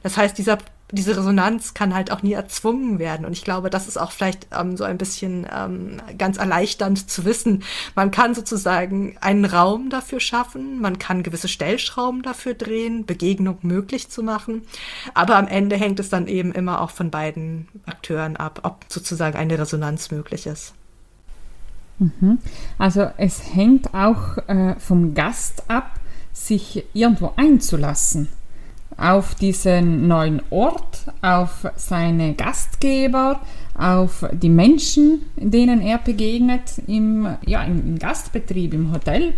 Das 0.03 0.17
heißt, 0.17 0.37
dieser 0.37 0.59
diese 0.93 1.17
Resonanz 1.17 1.75
kann 1.75 1.95
halt 1.95 2.13
auch 2.13 2.23
nie 2.23 2.33
erzwungen 2.33 2.99
werden. 2.99 3.27
Und 3.27 3.33
ich 3.33 3.43
glaube, 3.43 3.71
das 3.71 3.89
ist 3.89 3.97
auch 3.97 4.13
vielleicht 4.13 4.47
ähm, 4.57 4.77
so 4.77 4.85
ein 4.85 4.99
bisschen 4.99 5.47
ähm, 5.53 5.97
ganz 6.17 6.37
erleichternd 6.37 7.11
zu 7.11 7.25
wissen. 7.25 7.65
Man 7.97 8.13
kann 8.13 8.35
sozusagen 8.35 9.17
einen 9.21 9.45
Raum 9.45 9.91
dafür 9.91 10.21
schaffen, 10.21 10.81
man 10.81 10.99
kann 10.99 11.25
gewisse 11.25 11.49
Stellschrauben 11.49 12.23
dafür 12.23 12.55
drehen, 12.55 13.05
Begegnung 13.05 13.59
möglich 13.63 14.11
zu 14.11 14.23
machen. 14.23 14.63
Aber 15.13 15.37
am 15.37 15.49
Ende 15.49 15.77
hängt 15.77 15.99
es 15.99 16.09
dann 16.09 16.29
eben 16.29 16.53
immer 16.53 16.81
auch 16.81 16.91
von 16.91 17.11
beiden 17.11 17.67
Akteuren 17.87 18.37
ab, 18.37 18.61
ob 18.63 18.85
sozusagen 18.89 19.37
eine 19.37 19.59
Resonanz 19.59 20.13
möglich 20.13 20.47
ist. 20.47 20.73
Mhm. 21.99 22.39
Also 22.79 23.11
es 23.17 23.55
hängt 23.55 23.93
auch 23.93 24.39
äh, 24.47 24.77
vom 24.79 25.15
Gast 25.15 25.65
ab, 25.69 25.99
sich 26.33 26.85
irgendwo 26.93 27.33
einzulassen 27.37 28.29
auf 28.97 29.35
diesen 29.35 30.09
neuen 30.09 30.43
Ort, 30.51 31.05
auf 31.23 31.67
seine 31.77 32.35
Gastgeber, 32.35 33.41
auf 33.77 34.25
die 34.33 34.49
Menschen, 34.49 35.27
denen 35.37 35.83
er 35.83 35.99
begegnet 35.99 36.81
im, 36.87 37.29
ja, 37.45 37.63
im, 37.65 37.99
Gastbetrieb, 37.99 38.73
im 38.73 38.93
Hotel 38.93 39.35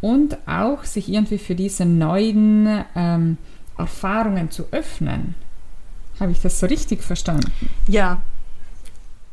und 0.00 0.38
auch 0.46 0.84
sich 0.84 1.08
irgendwie 1.08 1.38
für 1.38 1.54
diese 1.54 1.84
neuen 1.84 2.84
ähm, 2.94 3.38
Erfahrungen 3.76 4.50
zu 4.50 4.66
öffnen. 4.70 5.34
Habe 6.20 6.32
ich 6.32 6.40
das 6.40 6.60
so 6.60 6.66
richtig 6.66 7.02
verstanden? 7.02 7.50
Ja, 7.88 8.22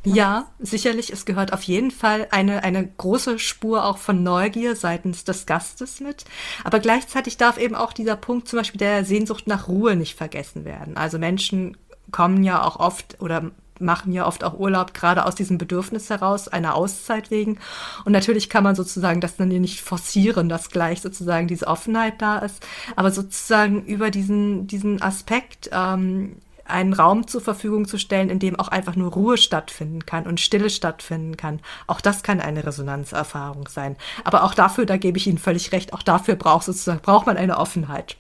ja, 0.06 0.48
sicherlich. 0.60 1.12
Es 1.12 1.26
gehört 1.26 1.54
auf 1.54 1.64
jeden 1.64 1.92
Fall 1.92 2.28
eine, 2.32 2.64
eine 2.64 2.86
große 2.86 3.40
Spur 3.40 3.86
auch 3.86 3.98
von 3.98 4.24
Neugier 4.24 4.76
seitens 4.76 5.24
des 5.24 5.46
Gastes 5.46 6.00
mit. 6.00 6.26
Aber 6.64 6.80
gleichzeitig 6.80 7.38
darf 7.38 7.58
eben 7.58 7.76
auch 7.76 7.94
dieser 7.94 8.16
Punkt 8.16 8.48
zum 8.48 8.60
Beispiel 8.60 8.80
der 8.80 9.06
Sehnsucht 9.06 9.48
nach 9.48 9.68
Ruhe 9.68 9.96
nicht 9.96 10.18
vergessen 10.18 10.66
werden. 10.66 10.98
Also 10.98 11.20
Menschen 11.20 11.78
kommen 12.12 12.44
ja 12.44 12.64
auch 12.64 12.80
oft 12.80 13.22
oder 13.22 13.52
machen 13.80 14.14
ja 14.14 14.26
oft 14.28 14.44
auch 14.44 14.58
Urlaub 14.58 14.94
gerade 14.94 15.26
aus 15.26 15.36
diesem 15.36 15.58
Bedürfnis 15.58 16.10
heraus, 16.10 16.48
einer 16.48 16.76
Auszeit 16.76 17.32
wegen. 17.32 17.60
Und 18.06 18.12
natürlich 18.12 18.50
kann 18.50 18.64
man 18.64 18.76
sozusagen 18.76 19.22
das 19.22 19.36
dann 19.36 19.50
nicht 19.50 19.82
forcieren, 19.82 20.50
dass 20.50 20.70
gleich 20.70 21.02
sozusagen 21.02 21.48
diese 21.48 21.68
Offenheit 21.68 22.22
da 22.22 22.40
ist. 22.40 22.66
Aber 22.96 23.12
sozusagen 23.12 23.84
über 23.86 24.12
diesen, 24.12 24.68
diesen 24.68 25.02
Aspekt, 25.02 25.70
ähm, 25.72 26.38
einen 26.74 26.94
Raum 26.94 27.28
zur 27.28 27.42
Verfügung 27.42 27.88
zu 27.88 27.98
stellen, 27.98 28.30
in 28.30 28.40
dem 28.40 28.60
auch 28.60 28.68
einfach 28.68 28.96
nur 28.96 29.14
Ruhe 29.14 29.38
stattfinden 29.38 30.06
kann 30.06 30.28
und 30.28 30.40
Stille 30.40 30.70
stattfinden 30.70 31.38
kann. 31.38 31.60
Auch 31.88 32.02
das 32.02 32.24
kann 32.24 32.42
eine 32.42 32.66
Resonanzerfahrung 32.66 33.70
sein. 33.70 33.96
Aber 34.24 34.44
auch 34.44 34.54
dafür, 34.54 34.86
da 34.86 34.98
gebe 34.98 35.18
ich 35.18 35.28
Ihnen 35.28 35.38
völlig 35.38 35.72
recht, 35.72 35.94
auch 35.94 36.04
dafür 36.04 36.36
braucht 36.36 36.66
sozusagen, 36.66 37.02
braucht 37.02 37.28
man 37.28 37.38
eine 37.38 37.58
Offenheit. 37.58 38.18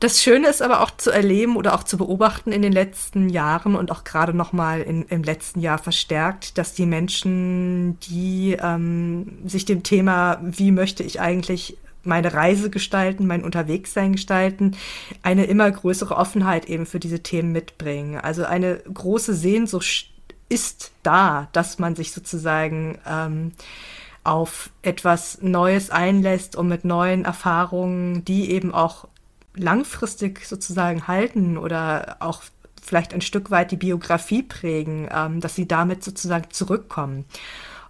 Das 0.00 0.22
Schöne 0.22 0.48
ist 0.48 0.62
aber 0.62 0.80
auch 0.80 0.90
zu 0.96 1.10
erleben 1.10 1.56
oder 1.56 1.74
auch 1.74 1.82
zu 1.82 1.98
beobachten 1.98 2.52
in 2.52 2.62
den 2.62 2.72
letzten 2.72 3.28
Jahren 3.28 3.76
und 3.76 3.92
auch 3.92 4.02
gerade 4.02 4.32
nochmal 4.32 4.80
im 4.80 5.22
letzten 5.22 5.60
Jahr 5.60 5.76
verstärkt, 5.76 6.56
dass 6.56 6.72
die 6.72 6.86
Menschen, 6.86 8.00
die 8.00 8.56
ähm, 8.58 9.40
sich 9.44 9.66
dem 9.66 9.82
Thema, 9.82 10.38
wie 10.40 10.72
möchte 10.72 11.02
ich 11.02 11.20
eigentlich 11.20 11.76
meine 12.04 12.32
Reise 12.32 12.70
gestalten, 12.70 13.26
mein 13.26 13.44
Unterwegssein 13.44 14.12
gestalten, 14.12 14.76
eine 15.22 15.44
immer 15.44 15.70
größere 15.70 16.16
Offenheit 16.16 16.66
eben 16.66 16.86
für 16.86 17.00
diese 17.00 17.22
Themen 17.22 17.52
mitbringen. 17.52 18.18
Also 18.18 18.44
eine 18.44 18.76
große 18.76 19.34
Sehnsucht 19.34 20.10
ist 20.48 20.92
da, 21.02 21.48
dass 21.52 21.78
man 21.78 21.96
sich 21.96 22.12
sozusagen 22.12 22.98
ähm, 23.06 23.52
auf 24.24 24.70
etwas 24.82 25.38
Neues 25.40 25.90
einlässt 25.90 26.56
und 26.56 26.68
mit 26.68 26.84
neuen 26.84 27.24
Erfahrungen, 27.24 28.24
die 28.24 28.50
eben 28.50 28.74
auch 28.74 29.08
langfristig 29.54 30.46
sozusagen 30.46 31.08
halten 31.08 31.56
oder 31.56 32.16
auch 32.20 32.42
vielleicht 32.82 33.14
ein 33.14 33.20
Stück 33.20 33.50
weit 33.50 33.70
die 33.70 33.76
Biografie 33.76 34.42
prägen, 34.42 35.08
ähm, 35.12 35.40
dass 35.40 35.54
sie 35.54 35.68
damit 35.68 36.02
sozusagen 36.02 36.50
zurückkommen 36.50 37.24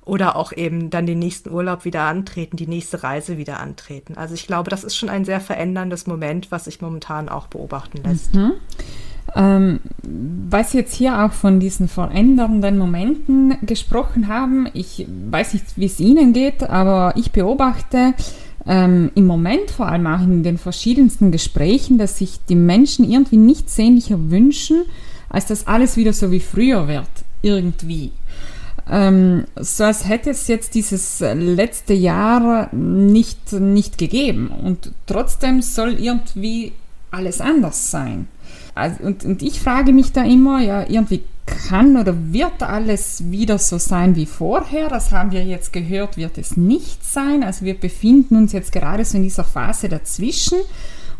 oder 0.04 0.36
auch 0.36 0.52
eben 0.52 0.90
dann 0.90 1.06
den 1.06 1.18
nächsten 1.18 1.50
Urlaub 1.50 1.84
wieder 1.84 2.02
antreten, 2.02 2.56
die 2.56 2.66
nächste 2.66 3.02
Reise 3.02 3.38
wieder 3.38 3.60
antreten. 3.60 4.14
Also 4.16 4.34
ich 4.34 4.46
glaube, 4.46 4.70
das 4.70 4.84
ist 4.84 4.96
schon 4.96 5.08
ein 5.08 5.24
sehr 5.24 5.40
veränderndes 5.40 6.06
Moment, 6.06 6.50
was 6.50 6.64
sich 6.64 6.80
momentan 6.80 7.28
auch 7.28 7.46
beobachten 7.46 8.02
lässt. 8.02 8.34
Mhm. 8.34 8.52
Ähm, 9.36 9.80
was 10.02 10.72
Sie 10.72 10.78
jetzt 10.78 10.94
hier 10.94 11.24
auch 11.24 11.32
von 11.32 11.60
diesen 11.60 11.88
verändernden 11.88 12.78
Momenten 12.78 13.54
gesprochen 13.62 14.28
haben, 14.28 14.68
ich 14.72 15.06
weiß 15.30 15.54
nicht, 15.54 15.66
wie 15.76 15.86
es 15.86 16.00
Ihnen 16.00 16.32
geht, 16.32 16.62
aber 16.64 17.12
ich 17.16 17.30
beobachte 17.30 18.14
ähm, 18.66 19.10
im 19.14 19.26
Moment 19.26 19.70
vor 19.70 19.86
allem 19.86 20.06
auch 20.06 20.20
in 20.20 20.42
den 20.42 20.58
verschiedensten 20.58 21.30
Gesprächen, 21.30 21.98
dass 21.98 22.18
sich 22.18 22.40
die 22.48 22.56
Menschen 22.56 23.08
irgendwie 23.08 23.36
nichts 23.36 23.76
sehnlicher 23.76 24.30
wünschen, 24.30 24.82
als 25.28 25.46
dass 25.46 25.66
alles 25.66 25.96
wieder 25.96 26.12
so 26.12 26.32
wie 26.32 26.40
früher 26.40 26.88
wird, 26.88 27.08
irgendwie 27.42 28.10
ähm, 28.90 29.44
so 29.56 29.84
als 29.84 30.08
hätte 30.08 30.30
es 30.30 30.48
jetzt 30.48 30.74
dieses 30.74 31.20
letzte 31.20 31.94
Jahr 31.94 32.68
nicht, 32.74 33.52
nicht 33.52 33.98
gegeben. 33.98 34.48
Und 34.48 34.92
trotzdem 35.06 35.62
soll 35.62 35.94
irgendwie 36.00 36.72
alles 37.10 37.40
anders 37.40 37.90
sein. 37.90 38.28
Also, 38.74 39.02
und, 39.02 39.24
und 39.24 39.42
ich 39.42 39.60
frage 39.60 39.92
mich 39.92 40.12
da 40.12 40.24
immer, 40.24 40.60
ja, 40.60 40.88
irgendwie 40.88 41.22
kann 41.46 41.96
oder 41.96 42.14
wird 42.32 42.62
alles 42.62 43.30
wieder 43.30 43.58
so 43.58 43.78
sein 43.78 44.16
wie 44.16 44.26
vorher? 44.26 44.88
Das 44.88 45.10
haben 45.10 45.32
wir 45.32 45.44
jetzt 45.44 45.72
gehört, 45.72 46.16
wird 46.16 46.38
es 46.38 46.56
nicht 46.56 47.04
sein. 47.04 47.42
Also 47.42 47.64
wir 47.64 47.74
befinden 47.74 48.36
uns 48.36 48.52
jetzt 48.52 48.72
gerade 48.72 49.04
so 49.04 49.16
in 49.16 49.24
dieser 49.24 49.44
Phase 49.44 49.88
dazwischen. 49.88 50.58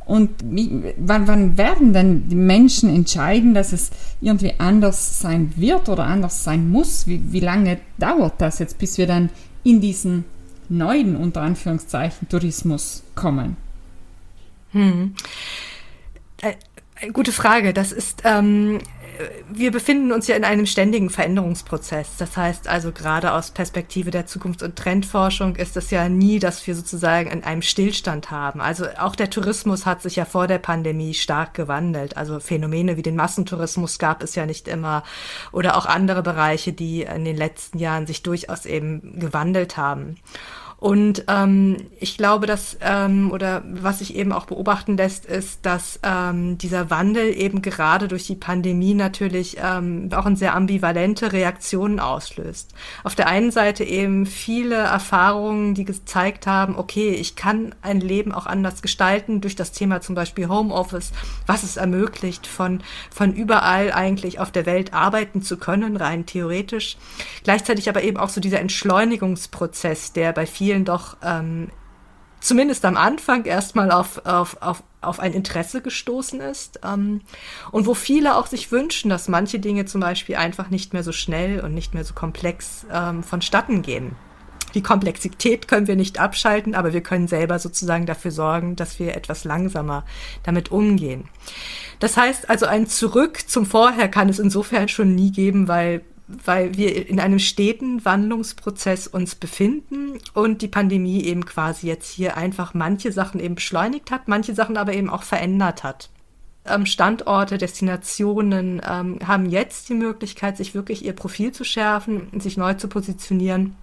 Und 0.07 0.30
wie, 0.45 0.95
wann, 0.99 1.28
wann 1.28 1.57
werden 1.57 1.92
denn 1.92 2.28
die 2.28 2.35
Menschen 2.35 2.92
entscheiden, 2.95 3.54
dass 3.54 3.73
es 3.73 3.90
irgendwie 4.21 4.54
anders 4.59 5.21
sein 5.21 5.52
wird 5.57 5.88
oder 5.88 6.04
anders 6.04 6.42
sein 6.42 6.69
muss? 6.69 7.07
Wie, 7.07 7.33
wie 7.33 7.40
lange 7.40 7.78
dauert 7.99 8.40
das 8.40 8.59
jetzt, 8.59 8.78
bis 8.78 8.99
wir 8.99 9.07
dann 9.07 9.30
in 9.62 9.80
diesen 9.80 10.25
neuen, 10.69 11.16
unter 11.16 11.42
Anführungszeichen, 11.42 12.28
Tourismus 12.28 13.04
kommen? 13.14 13.57
Hm. 14.73 15.14
Gute 17.12 17.33
Frage. 17.33 17.73
Das 17.73 17.92
ist 17.92 18.23
ähm, 18.25 18.80
wir 19.50 19.71
befinden 19.71 20.12
uns 20.12 20.26
ja 20.26 20.37
in 20.37 20.45
einem 20.45 20.66
ständigen 20.66 21.11
Veränderungsprozess. 21.11 22.16
Das 22.19 22.37
heißt 22.37 22.69
also 22.69 22.92
gerade 22.92 23.33
aus 23.33 23.50
Perspektive 23.50 24.11
der 24.11 24.26
Zukunfts- 24.26 24.62
und 24.62 24.76
Trendforschung 24.76 25.57
ist 25.57 25.76
es 25.76 25.90
ja 25.90 26.09
nie, 26.09 26.38
dass 26.38 26.66
wir 26.66 26.75
sozusagen 26.75 27.30
in 27.30 27.45
einem 27.45 27.62
Stillstand 27.62 28.30
haben. 28.30 28.61
Also 28.61 28.87
auch 28.99 29.16
der 29.16 29.30
Tourismus 29.30 29.87
hat 29.87 30.02
sich 30.02 30.16
ja 30.16 30.25
vor 30.25 30.47
der 30.47 30.59
Pandemie 30.59 31.14
stark 31.14 31.54
gewandelt. 31.54 32.16
Also 32.16 32.40
Phänomene 32.40 32.97
wie 32.97 33.02
den 33.02 33.16
Massentourismus 33.16 33.99
gab 33.99 34.23
es 34.23 34.35
ja 34.35 34.47
nicht 34.47 34.69
immer 34.69 35.02
oder 35.52 35.76
auch 35.76 35.87
andere 35.87 36.23
Bereiche, 36.23 36.73
die 36.73 37.02
in 37.02 37.25
den 37.25 37.37
letzten 37.37 37.78
Jahren 37.78 38.07
sich 38.07 38.23
durchaus 38.23 38.66
eben 38.66 39.19
gewandelt 39.19 39.76
haben. 39.76 40.16
Und 40.80 41.25
ähm, 41.28 41.76
ich 41.99 42.16
glaube, 42.16 42.46
dass, 42.46 42.78
ähm, 42.80 43.30
oder 43.32 43.62
was 43.70 43.99
sich 43.99 44.16
eben 44.16 44.32
auch 44.32 44.46
beobachten 44.46 44.96
lässt, 44.96 45.26
ist, 45.26 45.66
dass 45.66 46.00
ähm, 46.02 46.56
dieser 46.56 46.88
Wandel 46.88 47.37
eben 47.37 47.60
gerade 47.60 48.08
durch 48.08 48.26
die 48.26 48.34
Pandemie 48.34 48.94
natürlich 48.94 49.58
ähm, 49.62 50.08
auch 50.14 50.25
eine 50.25 50.37
sehr 50.37 50.54
ambivalente 50.54 51.34
Reaktionen 51.34 52.00
auslöst. 52.00 52.72
Auf 53.04 53.14
der 53.14 53.28
einen 53.28 53.50
Seite 53.50 53.84
eben 53.84 54.25
viele 54.25 54.76
Erfahrungen, 54.76 55.75
die 55.75 55.84
gezeigt 55.84 56.46
haben, 56.46 56.78
okay, 56.78 57.10
ich 57.10 57.37
kann 57.37 57.75
ein 57.82 58.00
Leben 58.00 58.32
auch 58.32 58.46
anders 58.46 58.80
gestalten 58.80 59.42
durch 59.42 59.56
das 59.56 59.72
Thema 59.72 60.00
zum 60.00 60.14
Beispiel 60.14 60.49
Homeoffice, 60.49 61.12
was 61.46 61.62
es 61.62 61.76
ermöglicht, 61.76 62.46
von, 62.46 62.82
von 63.10 63.34
überall 63.34 63.92
eigentlich 63.92 64.38
auf 64.38 64.50
der 64.50 64.64
Welt 64.64 64.94
arbeiten 64.94 65.42
zu 65.42 65.58
können, 65.58 65.99
rein 65.99 66.25
theoretisch. 66.25 66.96
Gleichzeitig 67.44 67.90
aber 67.90 68.02
eben 68.02 68.16
auch 68.16 68.30
so 68.30 68.40
dieser 68.40 68.60
Entschleunigungsprozess, 68.60 70.14
der 70.14 70.32
bei 70.32 70.46
vielen 70.46 70.69
vielen 70.70 70.84
doch 70.84 71.16
ähm, 71.24 71.68
zumindest 72.40 72.84
am 72.84 72.96
Anfang 72.96 73.44
erstmal 73.44 73.90
auf, 73.90 74.24
auf, 74.24 74.56
auf, 74.60 74.84
auf 75.00 75.18
ein 75.18 75.32
Interesse 75.32 75.82
gestoßen 75.82 76.40
ist 76.40 76.78
ähm, 76.84 77.22
und 77.72 77.86
wo 77.86 77.94
viele 77.94 78.36
auch 78.36 78.46
sich 78.46 78.70
wünschen, 78.70 79.10
dass 79.10 79.26
manche 79.26 79.58
Dinge 79.58 79.84
zum 79.84 80.00
Beispiel 80.00 80.36
einfach 80.36 80.70
nicht 80.70 80.92
mehr 80.92 81.02
so 81.02 81.10
schnell 81.10 81.60
und 81.60 81.74
nicht 81.74 81.92
mehr 81.92 82.04
so 82.04 82.14
komplex 82.14 82.86
ähm, 82.92 83.24
vonstatten 83.24 83.82
gehen. 83.82 84.14
Die 84.74 84.82
Komplexität 84.82 85.66
können 85.66 85.88
wir 85.88 85.96
nicht 85.96 86.20
abschalten, 86.20 86.76
aber 86.76 86.92
wir 86.92 87.00
können 87.00 87.26
selber 87.26 87.58
sozusagen 87.58 88.06
dafür 88.06 88.30
sorgen, 88.30 88.76
dass 88.76 89.00
wir 89.00 89.16
etwas 89.16 89.42
langsamer 89.42 90.04
damit 90.44 90.70
umgehen. 90.70 91.24
Das 91.98 92.16
heißt 92.16 92.48
also, 92.48 92.66
ein 92.66 92.86
Zurück 92.86 93.48
zum 93.48 93.66
Vorher 93.66 94.08
kann 94.08 94.28
es 94.28 94.38
insofern 94.38 94.86
schon 94.86 95.16
nie 95.16 95.32
geben, 95.32 95.66
weil 95.66 96.02
weil 96.44 96.76
wir 96.76 97.08
in 97.08 97.20
einem 97.20 97.38
steten 97.38 98.04
Wandlungsprozess 98.04 99.06
uns 99.06 99.34
befinden 99.34 100.18
und 100.34 100.62
die 100.62 100.68
Pandemie 100.68 101.25
eben 101.25 101.44
quasi 101.44 101.87
jetzt 101.87 102.10
hier 102.10 102.37
einfach 102.37 102.75
manche 102.75 103.12
Sachen 103.12 103.40
eben 103.40 103.54
beschleunigt 103.54 104.10
hat, 104.10 104.28
manche 104.28 104.54
Sachen 104.54 104.76
aber 104.76 104.92
eben 104.92 105.10
auch 105.10 105.22
verändert 105.22 105.84
hat. 105.84 106.10
Ähm, 106.66 106.87
Standorte, 106.87 107.58
Destinationen 107.58 108.82
ähm, 108.87 109.18
haben 109.26 109.46
jetzt 109.46 109.88
die 109.88 109.94
Möglichkeit, 109.94 110.56
sich 110.56 110.75
wirklich 110.75 111.04
ihr 111.04 111.14
Profil 111.14 111.52
zu 111.52 111.64
schärfen, 111.64 112.28
sich 112.38 112.56
neu 112.56 112.75
zu 112.75 112.88
positionieren 112.88 113.76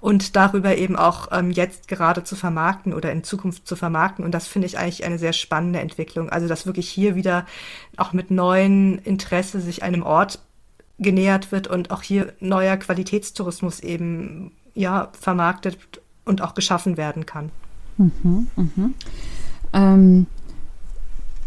und 0.00 0.36
darüber 0.36 0.76
eben 0.76 0.96
auch 0.96 1.28
ähm, 1.32 1.50
jetzt 1.50 1.88
gerade 1.88 2.24
zu 2.24 2.36
vermarkten 2.36 2.94
oder 2.94 3.12
in 3.12 3.24
Zukunft 3.24 3.66
zu 3.66 3.76
vermarkten. 3.76 4.24
Und 4.24 4.32
das 4.32 4.46
finde 4.46 4.66
ich 4.66 4.78
eigentlich 4.78 5.04
eine 5.04 5.18
sehr 5.18 5.32
spannende 5.32 5.80
Entwicklung. 5.80 6.30
Also, 6.30 6.48
dass 6.48 6.66
wirklich 6.66 6.88
hier 6.88 7.14
wieder 7.14 7.46
auch 7.96 8.12
mit 8.12 8.30
neuen 8.30 8.98
Interesse 8.98 9.60
sich 9.60 9.82
einem 9.82 10.02
Ort 10.02 10.40
genähert 10.98 11.52
wird 11.52 11.68
und 11.68 11.90
auch 11.90 12.02
hier 12.02 12.32
neuer 12.40 12.76
Qualitätstourismus 12.76 13.80
eben 13.80 14.52
ja 14.74 15.08
vermarktet 15.18 15.78
und 16.24 16.42
auch 16.42 16.54
geschaffen 16.54 16.96
werden 16.96 17.26
kann. 17.26 17.50
Mhm, 17.96 18.48
mhm. 18.56 18.94
Ähm, 19.72 20.26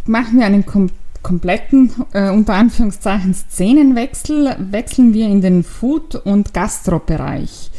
machen 0.05 0.39
wir 0.39 0.45
einen 0.45 0.65
kom 0.65 0.89
kompletten, 1.23 1.91
äh, 2.13 2.31
unter 2.31 2.55
Anführungszeichen, 2.55 3.35
Szenenwechsel, 3.35 4.55
wechseln 4.71 5.13
wir 5.13 5.27
in 5.27 5.41
den 5.41 5.63
Food- 5.63 6.15
und 6.15 6.51
Gastrobereich. 6.51 7.69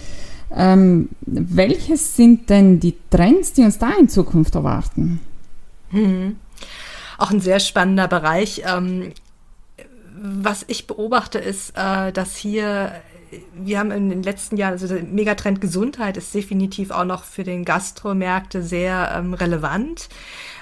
Ähm, 0.55 1.09
welches 1.23 2.15
sind 2.15 2.51
denn 2.51 2.79
die 2.79 2.97
Trends, 3.11 3.53
die 3.53 3.63
uns 3.63 3.79
da 3.79 3.91
in 3.99 4.09
Zukunft 4.09 4.55
erwarten? 4.55 5.19
Mhm. 5.91 6.37
Auch 7.19 7.33
ein 7.33 7.41
sehr 7.41 7.59
spannender 7.59 8.07
Bereich. 8.07 8.63
Ähm, 8.65 9.13
was 10.15 10.65
ich 10.69 10.87
beobachte, 10.87 11.39
ist, 11.39 11.77
äh, 11.77 12.13
dass 12.13 12.37
hier 12.37 12.93
wir 13.55 13.79
haben 13.79 13.91
in 13.91 14.11
den 14.11 14.23
letzten 14.23 14.57
Jahren, 14.57 14.73
also 14.73 14.87
der 14.87 15.03
Megatrend 15.03 15.61
Gesundheit 15.61 16.17
ist 16.17 16.35
definitiv 16.35 16.91
auch 16.91 17.05
noch 17.05 17.25
für 17.25 17.45
den 17.45 17.65
Gastromärkte 17.65 18.63
sehr 18.63 19.13
ähm, 19.17 19.35
relevant. 19.35 20.09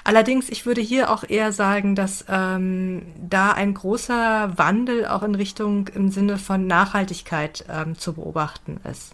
Allerdings, 0.03 0.49
ich 0.49 0.65
würde 0.65 0.81
hier 0.81 1.11
auch 1.11 1.23
eher 1.27 1.51
sagen, 1.51 1.95
dass 1.95 2.25
ähm, 2.29 3.03
da 3.17 3.51
ein 3.51 3.73
großer 3.73 4.57
Wandel 4.57 5.05
auch 5.05 5.23
in 5.23 5.35
Richtung 5.35 5.87
im 5.89 6.09
Sinne 6.09 6.37
von 6.37 6.65
Nachhaltigkeit 6.65 7.65
ähm, 7.69 7.97
zu 7.97 8.13
beobachten 8.13 8.79
ist. 8.89 9.13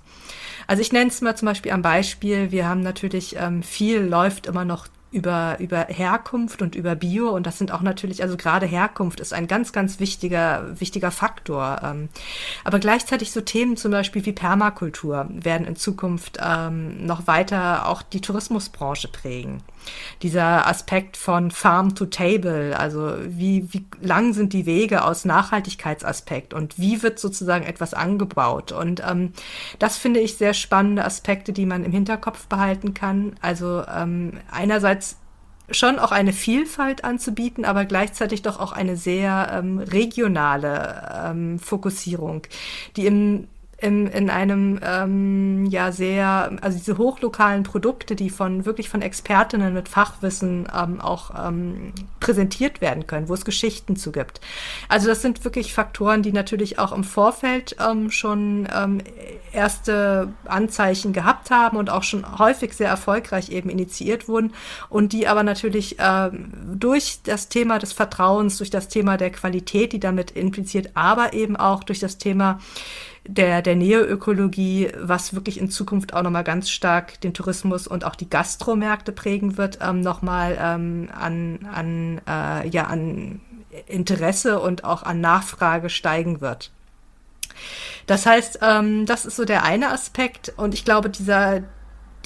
Also 0.67 0.81
ich 0.81 0.91
nenne 0.91 1.09
es 1.09 1.21
mal 1.21 1.35
zum 1.35 1.47
Beispiel 1.47 1.71
am 1.71 1.81
Beispiel, 1.81 2.51
wir 2.51 2.67
haben 2.67 2.81
natürlich 2.81 3.35
ähm, 3.39 3.63
viel 3.63 4.01
läuft 4.01 4.47
immer 4.47 4.65
noch 4.65 4.87
über, 5.11 5.57
über 5.59 5.85
Herkunft 5.87 6.61
und 6.61 6.75
über 6.75 6.95
Bio. 6.95 7.29
Und 7.29 7.47
das 7.47 7.57
sind 7.57 7.71
auch 7.71 7.81
natürlich, 7.81 8.23
also 8.23 8.37
gerade 8.37 8.65
Herkunft 8.65 9.19
ist 9.19 9.33
ein 9.33 9.47
ganz, 9.47 9.71
ganz 9.71 9.99
wichtiger, 9.99 10.79
wichtiger 10.79 11.11
Faktor. 11.11 11.79
Ähm, 11.83 12.09
aber 12.63 12.79
gleichzeitig 12.79 13.31
so 13.31 13.41
Themen 13.41 13.77
zum 13.77 13.91
Beispiel 13.91 14.25
wie 14.25 14.33
Permakultur 14.33 15.27
werden 15.29 15.65
in 15.65 15.75
Zukunft 15.75 16.39
ähm, 16.43 17.05
noch 17.05 17.27
weiter 17.27 17.87
auch 17.87 18.01
die 18.01 18.21
Tourismusbranche 18.21 19.07
prägen 19.07 19.63
dieser 20.21 20.67
Aspekt 20.67 21.17
von 21.17 21.51
Farm 21.51 21.95
to 21.95 22.05
Table, 22.05 22.77
also 22.77 23.13
wie, 23.27 23.71
wie 23.71 23.85
lang 24.01 24.33
sind 24.33 24.53
die 24.53 24.65
Wege 24.65 25.03
aus 25.03 25.25
Nachhaltigkeitsaspekt 25.25 26.53
und 26.53 26.79
wie 26.79 27.03
wird 27.03 27.19
sozusagen 27.19 27.65
etwas 27.65 27.93
angebaut. 27.93 28.71
Und 28.71 29.01
ähm, 29.07 29.33
das 29.79 29.97
finde 29.97 30.19
ich 30.19 30.37
sehr 30.37 30.53
spannende 30.53 31.05
Aspekte, 31.05 31.53
die 31.53 31.65
man 31.65 31.83
im 31.83 31.91
Hinterkopf 31.91 32.47
behalten 32.47 32.93
kann. 32.93 33.35
Also 33.41 33.83
ähm, 33.87 34.33
einerseits 34.51 35.17
schon 35.69 35.99
auch 35.99 36.11
eine 36.11 36.33
Vielfalt 36.33 37.03
anzubieten, 37.03 37.65
aber 37.65 37.85
gleichzeitig 37.85 38.41
doch 38.41 38.59
auch 38.59 38.71
eine 38.71 38.95
sehr 38.95 39.49
ähm, 39.51 39.79
regionale 39.79 41.25
ähm, 41.25 41.59
Fokussierung, 41.59 42.43
die 42.95 43.05
im 43.05 43.47
in, 43.79 44.07
in 44.07 44.31
einem 44.31 44.79
ähm, 44.83 45.65
ja 45.67 45.91
sehr, 45.91 46.57
also 46.61 46.79
diese 46.79 46.97
hochlokalen 46.97 47.61
Produkte, 47.61 48.15
die 48.15 48.31
von 48.31 48.65
wirklich 48.65 48.89
von 48.89 49.03
Expertinnen 49.03 49.71
mit 49.71 49.87
Fachwissen 49.87 50.67
ähm, 50.75 50.99
auch 50.99 51.31
ähm, 51.47 51.93
präsentiert 52.19 52.81
werden 52.81 53.05
können, 53.05 53.29
wo 53.29 53.35
es 53.35 53.45
Geschichten 53.45 53.95
zu 53.95 54.11
gibt. 54.11 54.41
Also 54.89 55.07
das 55.07 55.21
sind 55.21 55.45
wirklich 55.45 55.75
Faktoren, 55.75 56.23
die 56.23 56.31
natürlich 56.31 56.79
auch 56.79 56.91
im 56.91 57.03
Vorfeld 57.03 57.75
ähm, 57.79 58.09
schon 58.09 58.67
ähm, 58.75 58.97
erste 59.53 60.33
Anzeichen 60.45 61.13
gehabt 61.13 61.51
haben 61.51 61.77
und 61.77 61.91
auch 61.91 62.03
schon 62.03 62.39
häufig 62.39 62.73
sehr 62.73 62.89
erfolgreich 62.89 63.49
eben 63.49 63.69
initiiert 63.69 64.27
wurden 64.27 64.53
und 64.89 65.13
die 65.13 65.27
aber 65.27 65.43
natürlich 65.43 65.97
ähm, 65.99 66.51
durch 66.73 67.19
das 67.23 67.47
Thema 67.47 67.77
des 67.77 67.93
Vertrauens, 67.93 68.57
durch 68.57 68.71
das 68.71 68.87
Thema 68.87 69.17
der 69.17 69.29
Qualität, 69.29 69.93
die 69.93 69.99
damit 69.99 70.31
impliziert, 70.31 70.89
aber 70.95 71.33
eben 71.33 71.55
auch 71.55 71.83
durch 71.83 71.99
das 71.99 72.17
Thema 72.17 72.59
der, 73.27 73.61
der 73.61 73.75
Neoökologie, 73.75 74.89
was 74.97 75.33
wirklich 75.33 75.59
in 75.59 75.69
Zukunft 75.69 76.13
auch 76.13 76.23
nochmal 76.23 76.43
ganz 76.43 76.69
stark 76.69 77.19
den 77.21 77.33
Tourismus 77.33 77.87
und 77.87 78.03
auch 78.05 78.15
die 78.15 78.29
Gastromärkte 78.29 79.11
prägen 79.11 79.57
wird, 79.57 79.79
ähm, 79.81 80.01
nochmal 80.01 80.57
ähm, 80.59 81.09
an, 81.13 81.59
an, 81.71 82.21
äh, 82.27 82.67
ja, 82.69 82.85
an 82.85 83.41
Interesse 83.85 84.59
und 84.59 84.83
auch 84.83 85.03
an 85.03 85.21
Nachfrage 85.21 85.89
steigen 85.89 86.41
wird. 86.41 86.71
Das 88.05 88.25
heißt, 88.25 88.59
ähm, 88.61 89.05
das 89.05 89.25
ist 89.25 89.35
so 89.35 89.45
der 89.45 89.63
eine 89.63 89.91
Aspekt 89.91 90.53
und 90.55 90.73
ich 90.73 90.85
glaube, 90.85 91.09
dieser, 91.09 91.63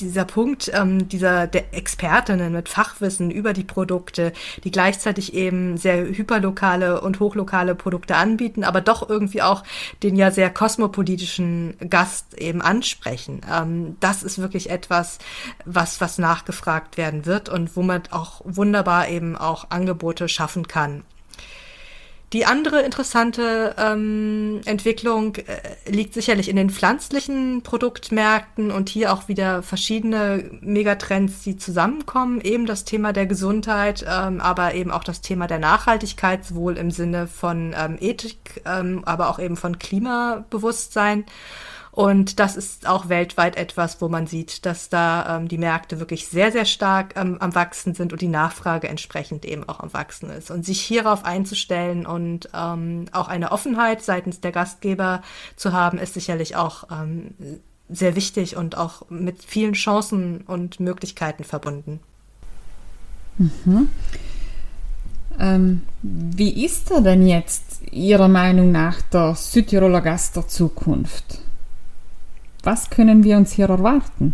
dieser 0.08 0.26
Punkt 0.26 0.72
ähm, 0.74 1.08
dieser 1.08 1.48
der 1.48 1.74
Expertinnen 1.74 2.54
mit 2.54 2.70
Fachwissen 2.70 3.32
über 3.32 3.54
die 3.54 3.64
Produkte, 3.64 4.34
die 4.64 4.72
gleichzeitig 4.72 5.34
eben 5.34 5.78
sehr 5.78 5.98
hyperlokale 6.06 7.02
und 7.02 7.20
hochlokale 7.20 7.76
Produkte 7.76 8.16
anbieten, 8.16 8.64
aber 8.64 8.82
doch 8.82 9.08
irgendwie 9.10 9.42
auch 9.42 9.64
den 10.04 10.16
ja 10.16 10.32
sehr 10.32 10.50
kosmopolitischen 10.50 11.76
Gast 11.90 12.38
eben 12.38 12.62
ansprechen. 12.62 13.42
Ähm, 13.52 13.98
das 14.00 14.24
ist 14.24 14.40
wirklich 14.40 14.70
etwas, 14.70 15.20
was, 15.66 16.02
was 16.02 16.18
nachgefragt 16.18 16.98
werden 16.98 17.26
wird 17.26 17.50
und 17.50 17.76
wo 17.76 17.82
man 17.82 18.04
auch 18.12 18.42
wunderbar 18.44 19.10
eben 19.10 19.36
auch 19.36 19.68
Angebote 19.70 20.28
schaffen 20.28 20.68
kann. 20.68 21.04
Die 22.34 22.46
andere 22.46 22.82
interessante 22.82 23.76
ähm, 23.78 24.62
Entwicklung 24.64 25.36
äh, 25.36 25.92
liegt 25.92 26.14
sicherlich 26.14 26.48
in 26.48 26.56
den 26.56 26.70
pflanzlichen 26.70 27.62
Produktmärkten 27.62 28.72
und 28.72 28.88
hier 28.88 29.12
auch 29.12 29.28
wieder 29.28 29.62
verschiedene 29.64 30.50
Megatrends, 30.62 31.44
die 31.44 31.58
zusammenkommen. 31.58 32.40
Eben 32.40 32.66
das 32.66 32.86
Thema 32.86 33.12
der 33.12 33.26
Gesundheit, 33.26 34.06
ähm, 34.08 34.40
aber 34.40 34.76
eben 34.76 34.92
auch 34.92 35.04
das 35.04 35.20
Thema 35.20 35.48
der 35.48 35.60
Nachhaltigkeit, 35.60 36.46
sowohl 36.46 36.78
im 36.78 36.90
Sinne 36.90 37.28
von 37.28 37.76
ähm, 37.78 37.98
Ethik, 38.00 38.62
ähm, 38.66 39.02
aber 39.06 39.30
auch 39.30 39.40
eben 39.40 39.58
von 39.58 39.78
Klimabewusstsein. 39.78 41.26
Und 41.92 42.40
das 42.40 42.56
ist 42.56 42.88
auch 42.88 43.10
weltweit 43.10 43.58
etwas, 43.58 44.00
wo 44.02 44.08
man 44.08 44.26
sieht, 44.26 44.66
dass 44.66 44.88
da 44.88 45.38
ähm, 45.38 45.50
die 45.50 45.58
Märkte 45.58 46.00
wirklich 46.00 46.28
sehr, 46.28 46.52
sehr 46.52 46.64
stark 46.64 47.16
ähm, 47.18 47.38
am 47.42 47.54
Wachsen 47.54 47.94
sind 47.94 48.14
und 48.14 48.22
die 48.22 48.30
Nachfrage 48.30 48.88
entsprechend 48.88 49.44
eben 49.46 49.68
auch 49.68 49.82
am 49.82 49.94
Wachsen 49.94 50.30
ist. 50.30 50.52
Und 50.52 50.66
sich 50.66 50.80
hierauf 50.82 51.26
einzustellen 51.26 52.06
und 52.06 52.50
ähm, 52.54 53.06
auch 53.12 53.28
eine 53.28 53.52
Offenheit 53.52 54.02
seitens 54.04 54.40
der 54.40 54.54
Gastgeber 54.54 55.22
zu 55.58 55.74
haben, 55.74 55.98
ist 55.98 56.14
sicherlich 56.14 56.56
auch 56.56 56.86
ähm, 56.90 57.34
sehr 57.90 58.16
wichtig 58.16 58.56
und 58.56 58.78
auch 58.78 59.10
mit 59.10 59.44
vielen 59.44 59.74
Chancen 59.74 60.42
und 60.48 60.80
Möglichkeiten 60.80 61.44
verbunden. 61.44 62.00
Mhm. 63.38 63.90
Ähm, 65.40 65.82
wie 66.02 66.64
ist 66.64 66.90
er 66.92 67.02
denn 67.02 67.28
jetzt 67.28 67.82
Ihrer 67.92 68.30
Meinung 68.30 68.72
nach 68.72 69.02
der 69.02 69.36
Südtiroler 69.36 70.02
Gast 70.02 70.38
der 70.38 70.48
Zukunft? 70.48 71.40
Was 72.64 72.90
können 72.90 73.24
wir 73.24 73.38
uns 73.38 73.54
hier 73.54 73.70
erwarten? 73.70 74.34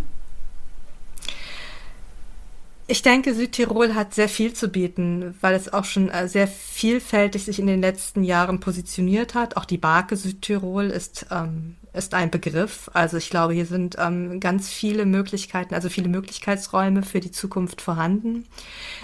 Ich 2.89 3.01
denke, 3.01 3.33
Südtirol 3.33 3.95
hat 3.95 4.13
sehr 4.13 4.29
viel 4.29 4.53
zu 4.53 4.69
bieten, 4.69 5.35
weil 5.41 5.55
es 5.55 5.73
auch 5.73 5.83
schon 5.83 6.09
äh, 6.09 6.29
sehr 6.29 6.47
vielfältig 6.47 7.43
sich 7.43 7.59
in 7.59 7.67
den 7.67 7.81
letzten 7.81 8.23
Jahren 8.23 8.61
positioniert 8.61 9.35
hat. 9.35 9.57
Auch 9.57 9.65
die 9.65 9.77
Barke 9.77 10.15
Südtirol 10.15 10.85
ist 10.85 11.25
ähm, 11.29 11.75
ist 11.97 12.13
ein 12.13 12.31
Begriff. 12.31 12.89
Also 12.93 13.17
ich 13.17 13.29
glaube, 13.29 13.53
hier 13.53 13.65
sind 13.65 13.95
ähm, 13.99 14.39
ganz 14.39 14.69
viele 14.69 15.05
Möglichkeiten, 15.05 15.73
also 15.73 15.89
viele 15.89 16.09
Möglichkeitsräume 16.09 17.03
für 17.03 17.19
die 17.19 17.31
Zukunft 17.31 17.81
vorhanden. 17.81 18.45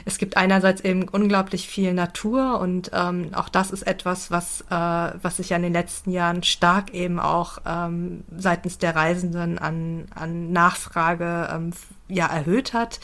Es 0.06 0.18
gibt 0.18 0.38
einerseits 0.38 0.82
eben 0.82 1.08
unglaublich 1.10 1.68
viel 1.68 1.94
Natur 1.94 2.60
und 2.60 2.92
ähm, 2.94 3.30
auch 3.34 3.50
das 3.50 3.72
ist 3.72 3.84
etwas, 3.84 4.32
was, 4.32 4.62
äh, 4.70 5.18
was 5.22 5.38
sich 5.38 5.50
ja 5.50 5.58
in 5.58 5.64
den 5.64 5.74
letzten 5.74 6.12
Jahren 6.12 6.44
stark 6.44 6.94
eben 6.94 7.20
auch 7.20 7.60
ähm, 7.66 8.24
seitens 8.38 8.78
der 8.78 8.96
Reisenden 8.96 9.58
an, 9.58 10.06
an 10.16 10.52
Nachfrage 10.52 11.50
ähm, 11.52 11.72
ja 12.08 12.28
erhöht 12.28 12.74
hat. 12.74 13.00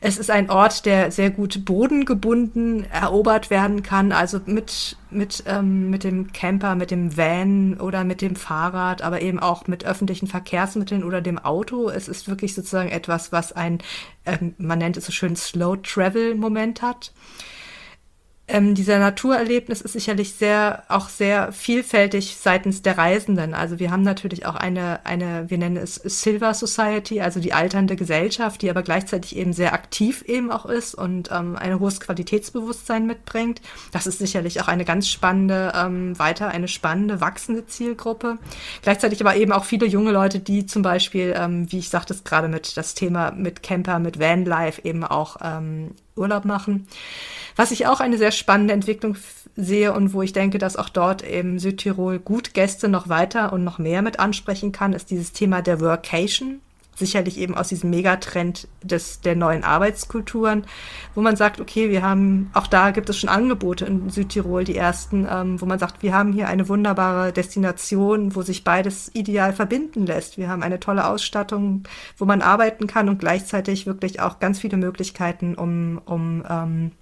Es 0.00 0.18
ist 0.18 0.30
ein 0.30 0.50
Ort, 0.50 0.84
der 0.84 1.10
sehr 1.10 1.30
gut 1.30 1.64
bodengebunden 1.64 2.84
erobert 2.90 3.50
werden 3.50 3.82
kann, 3.82 4.12
also 4.12 4.40
mit, 4.44 4.96
mit, 5.10 5.42
ähm, 5.46 5.90
mit 5.90 6.04
dem 6.04 6.32
Camper, 6.32 6.74
mit 6.74 6.90
dem 6.90 7.16
Van 7.16 7.80
oder 7.80 8.04
mit 8.04 8.20
dem 8.20 8.36
Fahrrad, 8.36 9.02
aber 9.02 9.22
eben 9.22 9.38
auch 9.38 9.66
mit 9.66 9.84
öffentlichen 9.84 10.26
Verkehrsmitteln 10.26 11.02
oder 11.02 11.22
dem 11.22 11.38
Auto. 11.38 11.88
Es 11.88 12.08
ist 12.08 12.28
wirklich 12.28 12.54
sozusagen 12.54 12.90
etwas, 12.90 13.32
was 13.32 13.52
ein, 13.52 13.78
ähm, 14.26 14.54
man 14.58 14.78
nennt 14.78 14.96
es 14.96 15.06
so 15.06 15.12
schön, 15.12 15.34
Slow 15.34 15.76
Travel 15.82 16.34
Moment 16.34 16.82
hat. 16.82 17.12
Ähm, 18.48 18.76
dieser 18.76 19.00
Naturerlebnis 19.00 19.80
ist 19.80 19.94
sicherlich 19.94 20.34
sehr, 20.34 20.84
auch 20.88 21.08
sehr 21.08 21.50
vielfältig 21.52 22.36
seitens 22.36 22.80
der 22.80 22.96
Reisenden. 22.96 23.54
Also 23.54 23.80
wir 23.80 23.90
haben 23.90 24.02
natürlich 24.02 24.46
auch 24.46 24.54
eine, 24.54 25.04
eine, 25.04 25.50
wir 25.50 25.58
nennen 25.58 25.76
es 25.76 25.96
Silver 25.96 26.54
Society, 26.54 27.20
also 27.20 27.40
die 27.40 27.52
alternde 27.52 27.96
Gesellschaft, 27.96 28.62
die 28.62 28.70
aber 28.70 28.82
gleichzeitig 28.82 29.34
eben 29.34 29.52
sehr 29.52 29.72
aktiv 29.72 30.22
eben 30.22 30.52
auch 30.52 30.64
ist 30.64 30.94
und 30.94 31.30
ähm, 31.32 31.56
ein 31.56 31.80
hohes 31.80 31.98
Qualitätsbewusstsein 31.98 33.04
mitbringt. 33.04 33.60
Das 33.90 34.06
ist 34.06 34.20
sicherlich 34.20 34.60
auch 34.60 34.68
eine 34.68 34.84
ganz 34.84 35.08
spannende, 35.08 35.72
ähm, 35.74 36.16
weiter 36.16 36.46
eine 36.48 36.68
spannende, 36.68 37.20
wachsende 37.20 37.66
Zielgruppe. 37.66 38.38
Gleichzeitig 38.82 39.20
aber 39.20 39.34
eben 39.34 39.50
auch 39.50 39.64
viele 39.64 39.86
junge 39.86 40.12
Leute, 40.12 40.38
die 40.38 40.66
zum 40.66 40.82
Beispiel, 40.82 41.34
ähm, 41.36 41.70
wie 41.72 41.80
ich 41.80 41.88
sagte 41.88 42.14
es 42.14 42.22
gerade 42.22 42.46
mit 42.46 42.76
das 42.76 42.94
Thema 42.94 43.32
mit 43.32 43.64
Camper, 43.64 43.98
mit 43.98 44.20
Vanlife 44.20 44.84
eben 44.84 45.02
auch 45.02 45.38
ähm, 45.42 45.90
Urlaub 46.16 46.44
machen. 46.44 46.86
Was 47.56 47.70
ich 47.70 47.86
auch 47.86 48.00
eine 48.00 48.18
sehr 48.18 48.32
spannende 48.32 48.74
Entwicklung 48.74 49.16
sehe 49.56 49.92
und 49.94 50.12
wo 50.12 50.22
ich 50.22 50.32
denke, 50.32 50.58
dass 50.58 50.76
auch 50.76 50.90
dort 50.90 51.24
eben 51.24 51.58
Südtirol 51.58 52.18
gut 52.18 52.52
Gäste 52.52 52.88
noch 52.88 53.08
weiter 53.08 53.52
und 53.52 53.64
noch 53.64 53.78
mehr 53.78 54.02
mit 54.02 54.20
ansprechen 54.20 54.72
kann, 54.72 54.92
ist 54.92 55.10
dieses 55.10 55.32
Thema 55.32 55.62
der 55.62 55.80
Workation. 55.80 56.60
Sicherlich 56.96 57.38
eben 57.38 57.54
aus 57.54 57.68
diesem 57.68 57.90
Megatrend 57.90 58.68
des, 58.82 59.20
der 59.20 59.36
neuen 59.36 59.64
Arbeitskulturen, 59.64 60.64
wo 61.14 61.20
man 61.20 61.36
sagt, 61.36 61.60
okay, 61.60 61.90
wir 61.90 62.02
haben, 62.02 62.50
auch 62.54 62.66
da 62.66 62.90
gibt 62.90 63.10
es 63.10 63.18
schon 63.18 63.28
Angebote 63.28 63.84
in 63.84 64.08
Südtirol, 64.08 64.64
die 64.64 64.76
ersten, 64.76 65.28
ähm, 65.30 65.60
wo 65.60 65.66
man 65.66 65.78
sagt, 65.78 66.02
wir 66.02 66.14
haben 66.14 66.32
hier 66.32 66.48
eine 66.48 66.68
wunderbare 66.68 67.32
Destination, 67.32 68.34
wo 68.34 68.40
sich 68.40 68.64
beides 68.64 69.10
ideal 69.14 69.52
verbinden 69.52 70.06
lässt. 70.06 70.38
Wir 70.38 70.48
haben 70.48 70.62
eine 70.62 70.80
tolle 70.80 71.06
Ausstattung, 71.06 71.82
wo 72.16 72.24
man 72.24 72.40
arbeiten 72.40 72.86
kann 72.86 73.10
und 73.10 73.18
gleichzeitig 73.18 73.86
wirklich 73.86 74.20
auch 74.20 74.38
ganz 74.38 74.58
viele 74.58 74.78
Möglichkeiten, 74.78 75.54
um, 75.54 76.00
um 76.06 76.44
ähm, 76.48 76.92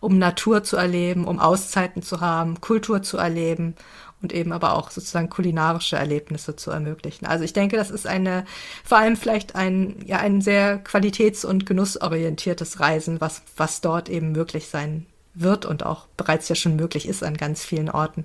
um 0.00 0.18
Natur 0.18 0.62
zu 0.62 0.76
erleben, 0.76 1.24
um 1.24 1.38
Auszeiten 1.38 2.02
zu 2.02 2.20
haben, 2.20 2.60
Kultur 2.60 3.02
zu 3.02 3.18
erleben 3.18 3.74
und 4.22 4.32
eben 4.32 4.52
aber 4.52 4.74
auch 4.74 4.90
sozusagen 4.90 5.30
kulinarische 5.30 5.96
Erlebnisse 5.96 6.56
zu 6.56 6.70
ermöglichen. 6.70 7.26
Also 7.26 7.44
ich 7.44 7.52
denke, 7.52 7.76
das 7.76 7.90
ist 7.90 8.06
eine, 8.06 8.44
vor 8.84 8.98
allem 8.98 9.16
vielleicht 9.16 9.54
ein, 9.54 9.96
ja, 10.04 10.18
ein 10.18 10.40
sehr 10.40 10.82
qualitäts- 10.82 11.44
und 11.44 11.66
genussorientiertes 11.66 12.80
Reisen, 12.80 13.20
was, 13.20 13.42
was 13.56 13.80
dort 13.80 14.08
eben 14.08 14.32
möglich 14.32 14.68
sein 14.68 15.06
wird 15.34 15.66
und 15.66 15.86
auch 15.86 16.06
bereits 16.16 16.48
ja 16.48 16.54
schon 16.56 16.76
möglich 16.76 17.08
ist 17.08 17.22
an 17.22 17.36
ganz 17.36 17.64
vielen 17.64 17.90
Orten. 17.90 18.24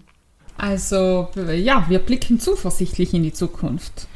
Also 0.58 1.30
ja, 1.36 1.86
wir 1.90 2.00
blicken 2.00 2.40
zuversichtlich 2.40 3.14
in 3.14 3.24
die 3.24 3.34
Zukunft. 3.34 4.08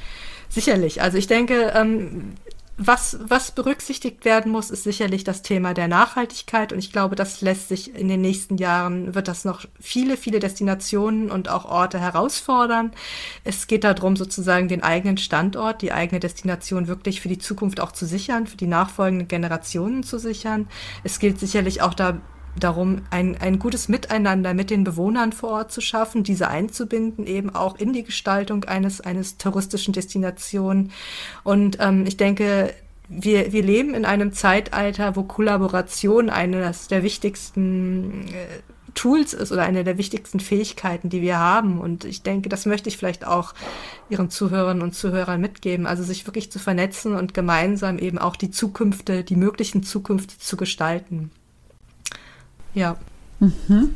Sicherlich. 0.50 1.02
Also 1.02 1.18
ich 1.18 1.28
denke, 1.28 1.74
ähm, 1.76 2.36
was, 2.78 3.18
was 3.24 3.52
berücksichtigt 3.52 4.24
werden 4.24 4.52
muss, 4.52 4.70
ist 4.70 4.84
sicherlich 4.84 5.24
das 5.24 5.42
Thema 5.42 5.74
der 5.74 5.88
Nachhaltigkeit. 5.88 6.72
Und 6.72 6.78
ich 6.78 6.92
glaube, 6.92 7.16
das 7.16 7.42
lässt 7.42 7.70
sich 7.70 7.96
in 7.96 8.08
den 8.08 8.22
nächsten 8.22 8.58
Jahren, 8.58 9.16
wird 9.16 9.28
das 9.28 9.46
noch 9.46 9.66
viele, 9.80 10.16
viele 10.16 10.40
Destinationen 10.40 11.32
und 11.32 11.50
auch 11.50 11.66
Orte 11.66 12.00
herausfordern. 12.00 12.92
Es 13.44 13.66
geht 13.66 13.84
darum, 13.84 14.16
sozusagen 14.16 14.68
den 14.68 14.84
eigenen 14.84 15.18
Standort, 15.18 15.82
die 15.82 15.92
eigene 15.92 16.20
Destination 16.20 16.88
wirklich 16.88 17.20
für 17.20 17.30
die 17.30 17.40
Zukunft 17.40 17.80
auch 17.80 17.92
zu 17.92 18.06
sichern, 18.06 18.46
für 18.46 18.58
die 18.58 18.68
nachfolgenden 18.68 19.28
Generationen 19.28 20.04
zu 20.04 20.20
sichern. 20.20 20.68
Es 21.04 21.18
gilt 21.18 21.40
sicherlich 21.40 21.82
auch 21.82 21.96
da 21.96 22.22
darum, 22.60 23.04
ein, 23.10 23.38
ein 23.40 23.60
gutes 23.60 23.88
Miteinander 23.88 24.54
mit 24.54 24.70
den 24.70 24.84
Bewohnern 24.84 25.32
vor 25.32 25.52
Ort 25.52 25.72
zu 25.72 25.82
schaffen, 25.82 26.24
diese 26.24 26.48
einzubinden, 26.48 27.26
eben 27.28 27.54
auch 27.54 27.78
in 27.80 27.94
die 27.94 28.04
Gestaltung 28.04 28.66
eines, 28.66 29.02
eines 29.02 29.38
touristischen 29.38 29.94
Destinationen. 29.94 30.92
Und 31.44 31.78
ähm, 31.80 32.06
ich 32.06 32.18
denke, 32.18 32.74
wir, 33.10 33.54
wir 33.54 33.64
leben 33.64 33.94
in 33.94 34.06
einem 34.06 34.34
Zeitalter, 34.34 35.16
wo 35.16 35.24
Kollaboration 35.24 36.30
eines 36.30 36.88
der 36.88 37.04
wichtigsten 37.04 38.28
äh, 38.28 38.62
Tools 38.98 39.34
ist 39.34 39.52
oder 39.52 39.64
eine 39.64 39.84
der 39.84 39.98
wichtigsten 39.98 40.40
Fähigkeiten, 40.40 41.10
die 41.10 41.22
wir 41.22 41.38
haben. 41.38 41.80
Und 41.80 42.04
ich 42.04 42.24
denke, 42.24 42.50
das 42.50 42.66
möchte 42.66 42.90
ich 42.90 42.98
vielleicht 42.98 43.26
auch 43.26 43.54
Ihren 44.10 44.30
Zuhörerinnen 44.30 44.82
und 44.82 44.96
Zuhörern 44.96 45.40
mitgeben. 45.40 45.86
Also 45.86 46.04
sich 46.04 46.26
wirklich 46.26 46.52
zu 46.52 46.60
vernetzen 46.60 47.16
und 47.16 47.34
gemeinsam 47.34 48.00
eben 48.00 48.18
auch 48.18 48.36
die 48.36 48.52
Zukünfte, 48.52 49.24
die 49.24 49.36
möglichen 49.36 49.84
Zukünfte 49.84 50.38
zu 50.40 50.58
gestalten. 50.58 51.32
Ja. 52.78 52.96
Mhm. 53.40 53.96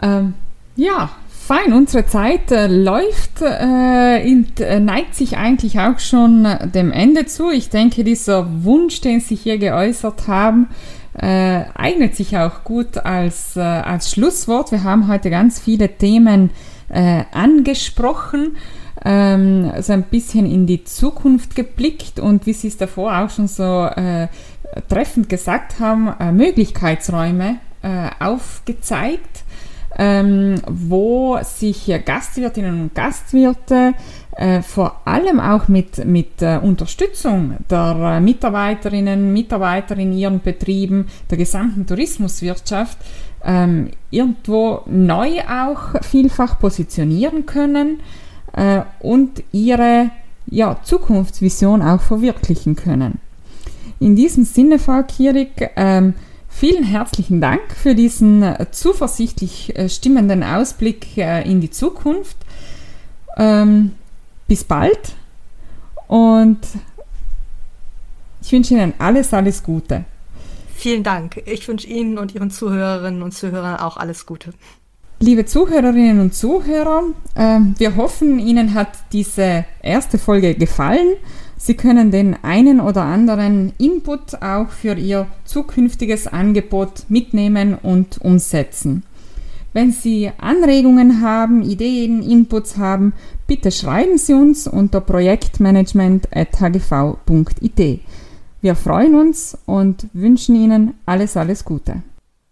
Ähm, 0.00 0.34
ja, 0.76 1.10
fein. 1.28 1.72
Unsere 1.72 2.06
Zeit 2.06 2.52
äh, 2.52 2.68
läuft, 2.68 3.42
äh, 3.42 4.24
und, 4.24 4.60
äh, 4.60 4.78
neigt 4.78 5.16
sich 5.16 5.36
eigentlich 5.36 5.80
auch 5.80 5.98
schon 5.98 6.44
äh, 6.44 6.68
dem 6.68 6.92
Ende 6.92 7.26
zu. 7.26 7.50
Ich 7.50 7.68
denke, 7.68 8.04
dieser 8.04 8.62
Wunsch, 8.62 9.00
den 9.00 9.18
Sie 9.18 9.34
hier 9.34 9.58
geäußert 9.58 10.28
haben, 10.28 10.68
äh, 11.14 11.64
eignet 11.74 12.14
sich 12.14 12.38
auch 12.38 12.62
gut 12.62 12.98
als, 12.98 13.56
äh, 13.56 13.60
als 13.60 14.12
Schlusswort. 14.12 14.70
Wir 14.70 14.84
haben 14.84 15.08
heute 15.08 15.28
ganz 15.30 15.58
viele 15.58 15.88
Themen 15.88 16.50
angesprochen 17.32 18.56
ähm, 19.06 19.70
so 19.80 19.92
ein 19.92 20.02
bisschen 20.02 20.46
in 20.46 20.66
die 20.66 20.82
Zukunft 20.82 21.54
geblickt 21.54 22.18
und 22.18 22.46
wie 22.46 22.52
Sie 22.52 22.66
es 22.68 22.76
davor 22.76 23.16
auch 23.16 23.30
schon 23.30 23.46
so 23.46 23.86
äh, 23.86 24.26
treffend 24.88 25.28
gesagt 25.28 25.80
haben, 25.80 26.12
äh, 26.18 26.32
Möglichkeitsräume 26.32 27.58
äh, 27.82 28.10
aufgezeigt, 28.18 29.44
ähm, 29.98 30.60
wo 30.66 31.38
sich 31.42 31.90
Gastwirtinnen 32.04 32.82
und 32.82 32.94
Gastwirte 32.94 33.94
äh, 34.36 34.60
vor 34.60 35.00
allem 35.06 35.40
auch 35.40 35.68
mit, 35.68 36.04
mit 36.04 36.42
äh, 36.42 36.58
Unterstützung 36.62 37.56
der 37.70 38.16
äh, 38.16 38.20
Mitarbeiterinnen, 38.20 39.32
Mitarbeiter 39.32 39.96
in 39.96 40.12
ihren 40.12 40.40
Betrieben, 40.40 41.08
der 41.30 41.38
gesamten 41.38 41.86
Tourismuswirtschaft 41.86 42.98
ähm, 43.44 43.90
irgendwo 44.10 44.82
neu 44.86 45.40
auch 45.48 46.02
vielfach 46.02 46.58
positionieren 46.58 47.46
können 47.46 48.00
äh, 48.52 48.82
und 49.00 49.42
ihre 49.52 50.10
ja, 50.46 50.76
Zukunftsvision 50.82 51.80
auch 51.80 52.00
verwirklichen 52.00 52.76
können. 52.76 53.18
In 53.98 54.16
diesem 54.16 54.44
Sinne, 54.44 54.78
Frau 54.78 55.02
Kierig, 55.02 55.70
ähm, 55.76 56.14
vielen 56.48 56.84
herzlichen 56.84 57.40
Dank 57.40 57.62
für 57.74 57.94
diesen 57.94 58.42
äh, 58.42 58.66
zuversichtlich 58.70 59.76
äh, 59.76 59.88
stimmenden 59.88 60.42
Ausblick 60.42 61.16
äh, 61.16 61.48
in 61.50 61.60
die 61.60 61.70
Zukunft. 61.70 62.36
Ähm, 63.38 63.92
bis 64.48 64.64
bald 64.64 65.14
und 66.06 66.58
ich 68.40 68.52
wünsche 68.52 68.74
Ihnen 68.74 68.94
alles, 68.98 69.34
alles 69.34 69.62
Gute. 69.62 70.04
Vielen 70.74 71.02
Dank. 71.02 71.42
Ich 71.46 71.66
wünsche 71.66 71.88
Ihnen 71.88 72.16
und 72.18 72.34
Ihren 72.34 72.50
Zuhörerinnen 72.50 73.22
und 73.22 73.32
Zuhörern 73.32 73.76
auch 73.80 73.96
alles 73.96 74.24
Gute. 74.24 74.52
Liebe 75.18 75.46
Zuhörerinnen 75.46 76.20
und 76.20 76.34
Zuhörer, 76.34 77.02
äh, 77.34 77.58
wir 77.78 77.96
hoffen, 77.96 78.38
Ihnen 78.38 78.74
hat 78.74 78.90
diese 79.12 79.64
erste 79.82 80.18
Folge 80.18 80.54
gefallen. 80.54 81.16
Sie 81.58 81.74
können 81.74 82.10
den 82.10 82.36
einen 82.42 82.80
oder 82.80 83.02
anderen 83.02 83.72
Input 83.78 84.42
auch 84.42 84.68
für 84.68 84.94
Ihr 84.94 85.26
zukünftiges 85.44 86.26
Angebot 86.26 87.04
mitnehmen 87.08 87.74
und 87.74 88.20
umsetzen. 88.20 89.04
Wenn 89.72 89.92
Sie 89.92 90.32
Anregungen 90.38 91.20
haben, 91.20 91.62
Ideen, 91.62 92.22
Inputs 92.22 92.78
haben, 92.78 93.12
bitte 93.46 93.70
schreiben 93.70 94.16
Sie 94.16 94.32
uns 94.32 94.66
unter 94.66 95.02
projektmanagement.hgv.it. 95.02 98.00
Wir 98.62 98.74
freuen 98.74 99.14
uns 99.14 99.58
und 99.66 100.06
wünschen 100.14 100.56
Ihnen 100.56 100.94
alles, 101.04 101.36
alles 101.36 101.62
Gute. 101.64 102.02